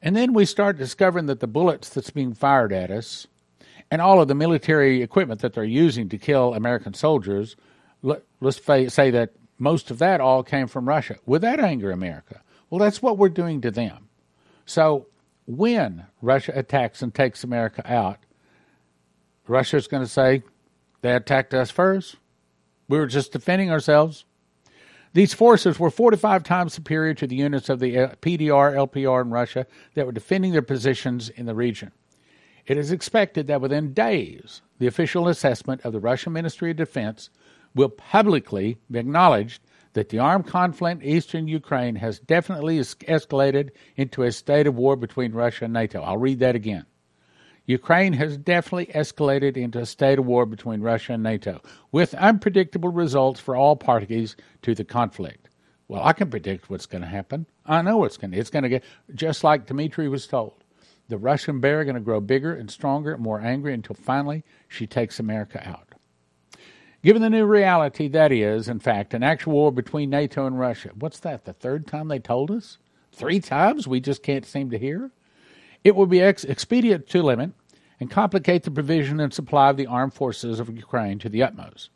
And 0.03 0.17
then 0.17 0.33
we 0.33 0.45
start 0.45 0.77
discovering 0.77 1.27
that 1.27 1.41
the 1.41 1.47
bullets 1.47 1.89
that's 1.89 2.11
being 2.11 2.35
fired 2.35 2.73
at 2.73 2.91
us 2.91 3.29
and 3.91 4.03
all 4.03 4.21
of 4.21 4.27
the 4.27 4.35
military 4.35 5.01
equipment 5.01 5.41
that 5.43 5.53
they're 5.53 5.65
using 5.65 6.09
to 6.09 6.19
kill 6.19 6.55
American 6.55 6.93
soldiers, 6.93 7.55
let, 8.03 8.25
us 8.43 8.61
say 8.93 9.11
that 9.11 9.31
most 9.59 9.93
of 9.93 9.99
that 9.99 10.21
all 10.21 10.43
came 10.43 10.67
from 10.67 10.89
Russia. 10.89 11.17
Would 11.27 11.43
that 11.43 11.61
anger 11.61 11.93
America? 11.93 12.41
Well, 12.69 12.81
that's 12.81 13.01
what 13.01 13.17
we're 13.17 13.29
doing 13.29 13.61
to 13.61 13.71
them. 13.71 14.09
So 14.67 15.07
when 15.47 16.07
Russia 16.21 16.53
attacks 16.55 17.03
and 17.03 17.15
takes 17.15 17.45
America 17.45 17.83
out, 17.85 18.19
Russia's 19.47 19.87
going 19.87 20.03
to 20.03 20.09
say, 20.09 20.43
they 21.03 21.15
attacked 21.15 21.55
us 21.55 21.71
first. 21.71 22.17
We 22.89 22.99
were 22.99 23.07
just 23.07 23.33
defending 23.33 23.71
ourselves. 23.71 24.25
These 25.15 25.35
forces 25.35 25.79
were 25.79 25.91
45 25.91 26.43
times 26.43 26.73
superior 26.73 27.15
to 27.15 27.27
the 27.27 27.37
units 27.37 27.69
of 27.69 27.81
the 27.81 27.99
uh, 27.99 28.09
PDR, 28.23 28.75
LPR 28.75 29.21
and 29.21 29.33
Russia 29.33 29.67
that 29.95 30.07
were 30.07 30.13
defending 30.13 30.53
their 30.53 30.63
positions 30.63 31.29
in 31.29 31.47
the 31.47 31.55
region. 31.55 31.93
It 32.67 32.79
is 32.79 32.93
expected 32.93 33.47
that 33.49 33.61
within 33.61 33.93
days, 33.93 34.63
the 34.79 34.87
official 34.87 35.29
assessment 35.29 35.83
of 35.83 35.93
the 35.93 36.01
Russian 36.01 36.33
Ministry 36.33 36.71
of 36.71 36.77
Defense 36.77 37.29
will 37.75 37.89
publicly 37.89 38.79
be 38.91 38.99
acknowledged 38.99 39.61
that 39.95 40.09
the 40.09 40.19
armed 40.19 40.47
conflict 40.47 41.03
in 41.03 41.09
eastern 41.09 41.49
Ukraine 41.49 41.97
has 41.97 42.19
definitely 42.19 42.79
escalated 42.79 43.71
into 43.97 44.23
a 44.23 44.33
state 44.33 44.67
of 44.67 44.77
war 44.77 44.97
between 44.97 45.33
Russia 45.33 45.65
and 45.65 45.75
NATO. 45.75 46.01
I'll 46.01 46.17
read 46.17 46.39
that 46.39 46.55
again. 46.55 46.87
Ukraine 47.67 48.13
has 48.15 48.37
definitely 48.37 48.87
escalated 48.87 49.57
into 49.57 49.79
a 49.79 49.87
state 49.87 50.19
of 50.19 50.27
war 50.27 50.47
between 50.47 50.81
Russia 50.81 51.13
and 51.13 51.23
NATO, 51.23 51.61
with 51.93 52.15
unpredictable 52.15 52.91
results 52.91 53.39
for 53.39 53.55
all 53.55 53.77
parties 53.77 54.37
to 54.63 54.75
the 54.75 54.85
conflict. 54.85 55.49
Well, 55.87 56.03
I 56.03 56.13
can 56.13 56.31
predict 56.31 56.71
what's 56.71 56.87
going 56.87 57.03
to 57.03 57.09
happen. 57.09 57.47
I 57.67 57.83
know 57.83 58.05
it's 58.05 58.17
going 58.17 58.33
to. 58.33 58.39
It's 58.39 58.51
going 58.51 58.65
to 58.65 58.69
get 58.69 58.85
just 59.15 59.45
like 59.45 59.67
Dmitry 59.67 60.09
was 60.09 60.27
told. 60.27 60.65
The 61.09 61.19
Russian 61.19 61.61
bear 61.61 61.81
are 61.81 61.85
going 61.85 61.95
to 61.95 62.01
grow 62.01 62.21
bigger 62.21 62.55
and 62.55 62.71
stronger, 62.71 63.13
and 63.13 63.23
more 63.23 63.41
angry 63.41 63.75
until 63.75 63.95
finally 63.95 64.43
she 64.69 64.87
takes 64.87 65.21
America 65.21 65.63
out. 65.67 65.95
Given 67.03 67.23
the 67.23 67.31
new 67.31 67.45
reality 67.45 68.09
that 68.09 68.33
is, 68.33 68.69
in 68.69 68.79
fact, 68.79 69.13
an 69.13 69.23
actual 69.23 69.53
war 69.53 69.73
between 69.73 70.11
NATO 70.11 70.47
and 70.47 70.59
Russia. 70.59 70.91
What's 70.95 71.21
that? 71.21 71.45
The 71.45 71.53
third 71.53 71.87
time 71.87 72.09
they 72.09 72.21
told 72.21 72.51
us? 72.51 72.79
Three 73.13 73.41
times 73.41 73.87
we 73.87 74.01
just 74.01 74.23
can't 74.23 74.47
seem 74.47 74.71
to 74.71 74.79
hear? 74.79 75.11
It 75.85 75.97
will 75.97 76.07
be 76.07 76.21
ex- 76.21 76.45
expedient 76.45 77.09
to 77.09 77.23
limit 77.23 77.51
and 78.01 78.11
complicate 78.11 78.65
the 78.65 78.71
provision 78.71 79.21
and 79.21 79.33
supply 79.33 79.71
of 79.71 79.77
the 79.77 79.87
armed 79.87 80.15
forces 80.15 80.61
of 80.61 80.77
Ukraine 80.77 81.19
to 81.21 81.29
the 81.29 81.43
utmost. 81.43 81.91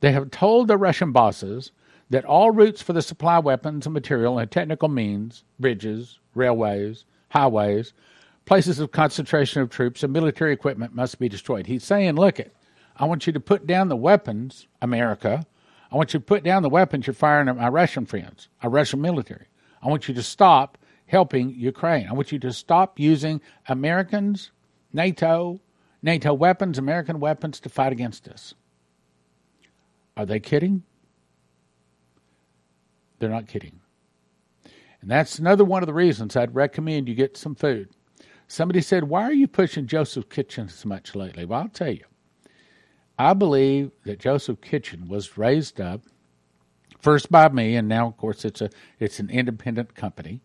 They 0.00 0.12
have 0.12 0.30
told 0.30 0.68
the 0.68 0.76
Russian 0.76 1.12
bosses 1.12 1.72
that 2.10 2.24
all 2.24 2.50
routes 2.50 2.82
for 2.82 2.92
the 2.92 3.02
supply 3.02 3.36
of 3.36 3.44
weapons 3.44 3.86
and 3.86 3.94
material 3.94 4.38
and 4.38 4.50
technical 4.50 4.88
means, 4.88 5.44
bridges, 5.58 6.18
railways, 6.34 7.04
highways, 7.30 7.92
places 8.44 8.78
of 8.78 8.92
concentration 8.92 9.62
of 9.62 9.70
troops, 9.70 10.02
and 10.02 10.12
military 10.12 10.52
equipment 10.52 10.94
must 10.94 11.18
be 11.18 11.28
destroyed. 11.28 11.66
He's 11.66 11.84
saying, 11.84 12.16
look 12.16 12.38
it, 12.38 12.54
I 12.96 13.06
want 13.06 13.26
you 13.26 13.32
to 13.32 13.40
put 13.40 13.66
down 13.66 13.88
the 13.88 13.96
weapons, 13.96 14.66
America. 14.82 15.44
I 15.90 15.96
want 15.96 16.12
you 16.12 16.20
to 16.20 16.26
put 16.26 16.44
down 16.44 16.62
the 16.62 16.68
weapons 16.68 17.06
you're 17.06 17.14
firing 17.14 17.48
at 17.48 17.56
my 17.56 17.68
Russian 17.68 18.06
friends, 18.06 18.48
our 18.62 18.70
Russian 18.70 19.00
military. 19.00 19.46
I 19.82 19.88
want 19.88 20.08
you 20.08 20.14
to 20.14 20.22
stop 20.22 20.78
helping 21.14 21.54
Ukraine. 21.54 22.08
I 22.08 22.12
want 22.12 22.32
you 22.32 22.40
to 22.40 22.52
stop 22.52 22.98
using 22.98 23.40
Americans, 23.68 24.50
NATO, 24.92 25.60
NATO 26.02 26.34
weapons, 26.34 26.76
American 26.76 27.20
weapons 27.20 27.60
to 27.60 27.68
fight 27.68 27.92
against 27.92 28.26
us. 28.26 28.54
Are 30.16 30.26
they 30.26 30.40
kidding? 30.40 30.82
They're 33.20 33.30
not 33.30 33.46
kidding. 33.46 33.78
And 35.00 35.08
that's 35.08 35.38
another 35.38 35.64
one 35.64 35.84
of 35.84 35.86
the 35.86 35.94
reasons 35.94 36.34
I'd 36.34 36.52
recommend 36.52 37.08
you 37.08 37.14
get 37.14 37.36
some 37.36 37.54
food. 37.54 37.90
Somebody 38.48 38.80
said, 38.80 39.04
Why 39.04 39.22
are 39.22 39.32
you 39.32 39.46
pushing 39.46 39.86
Joseph 39.86 40.28
Kitchen 40.28 40.68
so 40.68 40.88
much 40.88 41.14
lately? 41.14 41.44
Well, 41.44 41.60
I'll 41.60 41.68
tell 41.68 41.92
you. 41.92 42.06
I 43.16 43.34
believe 43.34 43.92
that 44.04 44.18
Joseph 44.18 44.60
Kitchen 44.60 45.06
was 45.06 45.38
raised 45.38 45.80
up 45.80 46.00
first 46.98 47.30
by 47.30 47.50
me, 47.50 47.76
and 47.76 47.86
now, 47.86 48.08
of 48.08 48.16
course, 48.16 48.44
it's 48.44 48.60
a 48.60 48.70
it's 48.98 49.20
an 49.20 49.30
independent 49.30 49.94
company. 49.94 50.40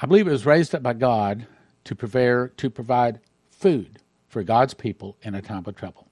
I 0.00 0.06
believe 0.06 0.26
it 0.26 0.32
was 0.32 0.46
raised 0.46 0.74
up 0.74 0.82
by 0.82 0.94
God 0.94 1.46
to 1.84 1.94
prepare 1.94 2.48
to 2.48 2.70
provide 2.70 3.20
food 3.50 3.98
for 4.28 4.42
God's 4.42 4.74
people 4.74 5.16
in 5.22 5.34
a 5.34 5.42
time 5.42 5.64
of 5.66 5.76
trouble. 5.76 6.08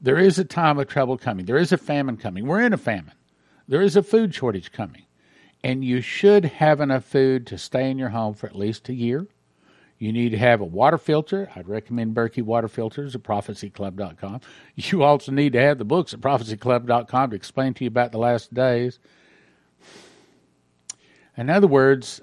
There 0.00 0.18
is 0.18 0.38
a 0.38 0.44
time 0.44 0.78
of 0.78 0.86
trouble 0.86 1.18
coming. 1.18 1.46
There 1.46 1.56
is 1.56 1.72
a 1.72 1.78
famine 1.78 2.16
coming. 2.16 2.46
We're 2.46 2.62
in 2.62 2.72
a 2.72 2.78
famine. 2.78 3.14
There 3.66 3.82
is 3.82 3.96
a 3.96 4.02
food 4.02 4.34
shortage 4.34 4.72
coming. 4.72 5.04
And 5.62 5.84
you 5.84 6.00
should 6.00 6.44
have 6.44 6.80
enough 6.80 7.04
food 7.04 7.46
to 7.48 7.58
stay 7.58 7.90
in 7.90 7.98
your 7.98 8.10
home 8.10 8.34
for 8.34 8.46
at 8.46 8.56
least 8.56 8.88
a 8.88 8.94
year. 8.94 9.26
You 9.98 10.12
need 10.12 10.30
to 10.30 10.38
have 10.38 10.60
a 10.60 10.64
water 10.64 10.98
filter. 10.98 11.50
I'd 11.56 11.68
recommend 11.68 12.14
Berkey 12.14 12.42
water 12.42 12.68
filters 12.68 13.16
at 13.16 13.24
prophecyclub.com. 13.24 14.40
You 14.76 15.02
also 15.02 15.32
need 15.32 15.52
to 15.54 15.60
have 15.60 15.78
the 15.78 15.84
books 15.84 16.14
at 16.14 16.20
prophecyclub.com 16.20 17.30
to 17.30 17.36
explain 17.36 17.74
to 17.74 17.84
you 17.84 17.88
about 17.88 18.12
the 18.12 18.18
last 18.18 18.54
days. 18.54 19.00
In 21.36 21.50
other 21.50 21.66
words, 21.66 22.20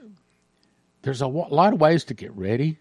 there's 1.06 1.22
a 1.22 1.28
lot 1.28 1.72
of 1.72 1.80
ways 1.80 2.04
to 2.04 2.16
get 2.16 2.36
ready. 2.36 2.80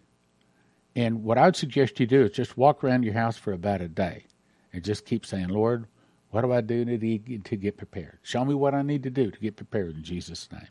And 0.96 1.22
what 1.22 1.36
I 1.36 1.44
would 1.44 1.56
suggest 1.56 2.00
you 2.00 2.06
do 2.06 2.22
is 2.22 2.30
just 2.30 2.56
walk 2.56 2.82
around 2.82 3.02
your 3.02 3.12
house 3.12 3.36
for 3.36 3.52
about 3.52 3.82
a 3.82 3.88
day 3.88 4.24
and 4.72 4.82
just 4.82 5.04
keep 5.04 5.26
saying, 5.26 5.48
Lord, 5.48 5.86
what 6.30 6.40
do 6.40 6.50
I 6.50 6.62
do 6.62 6.86
to, 6.86 7.38
to 7.38 7.56
get 7.56 7.76
prepared? 7.76 8.18
Show 8.22 8.42
me 8.46 8.54
what 8.54 8.72
I 8.72 8.80
need 8.80 9.02
to 9.02 9.10
do 9.10 9.30
to 9.30 9.38
get 9.38 9.56
prepared 9.56 9.94
in 9.96 10.02
Jesus' 10.02 10.48
name. 10.50 10.66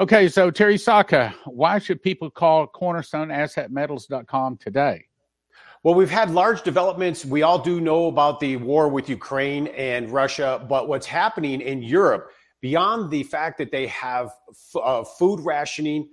Okay, 0.00 0.28
so 0.28 0.50
Terry 0.50 0.76
Sacka, 0.76 1.34
why 1.46 1.78
should 1.78 2.02
people 2.02 2.30
call 2.30 2.66
cornerstoneassetmetals.com 2.66 4.58
today? 4.58 5.06
Well, 5.82 5.94
we've 5.94 6.10
had 6.10 6.30
large 6.30 6.62
developments. 6.62 7.24
We 7.24 7.40
all 7.40 7.58
do 7.58 7.80
know 7.80 8.08
about 8.08 8.38
the 8.38 8.56
war 8.56 8.88
with 8.90 9.08
Ukraine 9.08 9.68
and 9.68 10.10
Russia, 10.10 10.62
but 10.68 10.88
what's 10.88 11.06
happening 11.06 11.62
in 11.62 11.82
Europe, 11.82 12.32
beyond 12.60 13.10
the 13.10 13.22
fact 13.22 13.56
that 13.58 13.70
they 13.70 13.86
have 13.86 14.30
f- 14.50 14.82
uh, 14.82 15.04
food 15.04 15.40
rationing, 15.40 16.06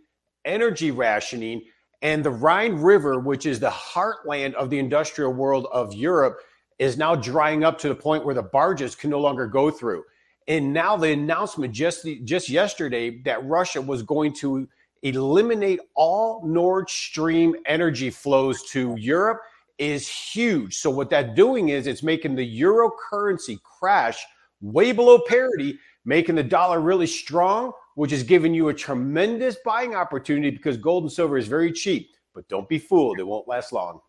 energy 0.47 0.91
rationing, 0.91 1.61
and 2.01 2.23
the 2.23 2.31
Rhine 2.31 2.75
River, 2.75 3.19
which 3.19 3.45
is 3.45 3.59
the 3.59 3.69
heartland 3.69 4.53
of 4.53 4.69
the 4.69 4.79
industrial 4.79 5.33
world 5.33 5.67
of 5.71 5.93
Europe, 5.93 6.39
is 6.79 6.97
now 6.97 7.15
drying 7.15 7.63
up 7.63 7.77
to 7.79 7.89
the 7.89 7.95
point 7.95 8.25
where 8.25 8.35
the 8.35 8.43
barges 8.43 8.95
can 8.95 9.09
no 9.09 9.19
longer 9.19 9.47
go 9.47 9.69
through. 9.69 10.03
And 10.47 10.71
now 10.73 10.95
the 10.95 11.11
announcement 11.11 11.73
just 11.73 12.07
just 12.23 12.49
yesterday 12.49 13.21
that 13.23 13.45
Russia 13.45 13.81
was 13.81 14.01
going 14.01 14.33
to 14.35 14.67
eliminate 15.03 15.79
all 15.95 16.45
Nord 16.45 16.89
Stream 16.89 17.55
energy 17.65 18.09
flows 18.09 18.63
to 18.71 18.95
Europe 18.97 19.41
is 19.77 20.07
huge. 20.07 20.75
So 20.75 20.89
what 20.89 21.09
that's 21.09 21.35
doing 21.35 21.69
is 21.69 21.85
it's 21.85 22.03
making 22.03 22.35
the 22.35 22.45
euro 22.45 22.91
currency 23.09 23.59
crash 23.63 24.25
way 24.61 24.91
below 24.91 25.19
parity, 25.27 25.77
making 26.05 26.35
the 26.35 26.43
dollar 26.43 26.79
really 26.79 27.07
strong, 27.07 27.71
which 27.97 28.11
is 28.11 28.21
giving 28.21 28.53
you 28.53 28.69
a 28.69 28.73
tremendous 28.73 29.57
buying 29.65 29.95
opportunity 29.95 30.51
because 30.51 30.77
gold 30.77 31.01
and 31.01 31.11
silver 31.11 31.35
is 31.35 31.47
very 31.47 31.71
cheap. 31.71 32.11
But 32.35 32.47
don't 32.47 32.69
be 32.69 32.77
fooled, 32.77 33.19
it 33.19 33.25
won't 33.25 33.47
last 33.47 33.73
long. 33.73 33.99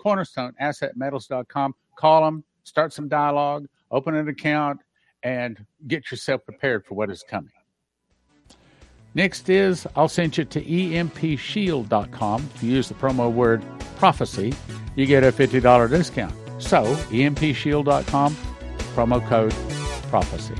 Cornerstone 0.00 0.52
assetmetals.com. 0.60 1.72
Call 1.96 2.24
them, 2.24 2.42
start 2.64 2.92
some 2.92 3.06
dialogue, 3.06 3.68
open 3.92 4.16
an 4.16 4.26
account 4.26 4.80
and 5.22 5.64
get 5.86 6.10
yourself 6.10 6.44
prepared 6.44 6.84
for 6.84 6.94
what 6.94 7.08
is 7.08 7.22
coming. 7.22 7.52
Next 9.14 9.48
is 9.48 9.86
I'll 9.94 10.08
send 10.08 10.36
you 10.36 10.44
to 10.44 10.60
empshield.com. 10.60 12.50
If 12.56 12.62
you 12.64 12.72
use 12.72 12.88
the 12.88 12.94
promo 12.94 13.32
word 13.32 13.64
prophecy, 13.96 14.54
you 14.96 15.06
get 15.06 15.22
a 15.22 15.30
$50 15.30 15.88
discount. 15.88 16.34
So, 16.58 16.82
empshield.com, 16.82 18.36
promo 18.96 19.28
code 19.28 19.54
prophecy. 20.10 20.56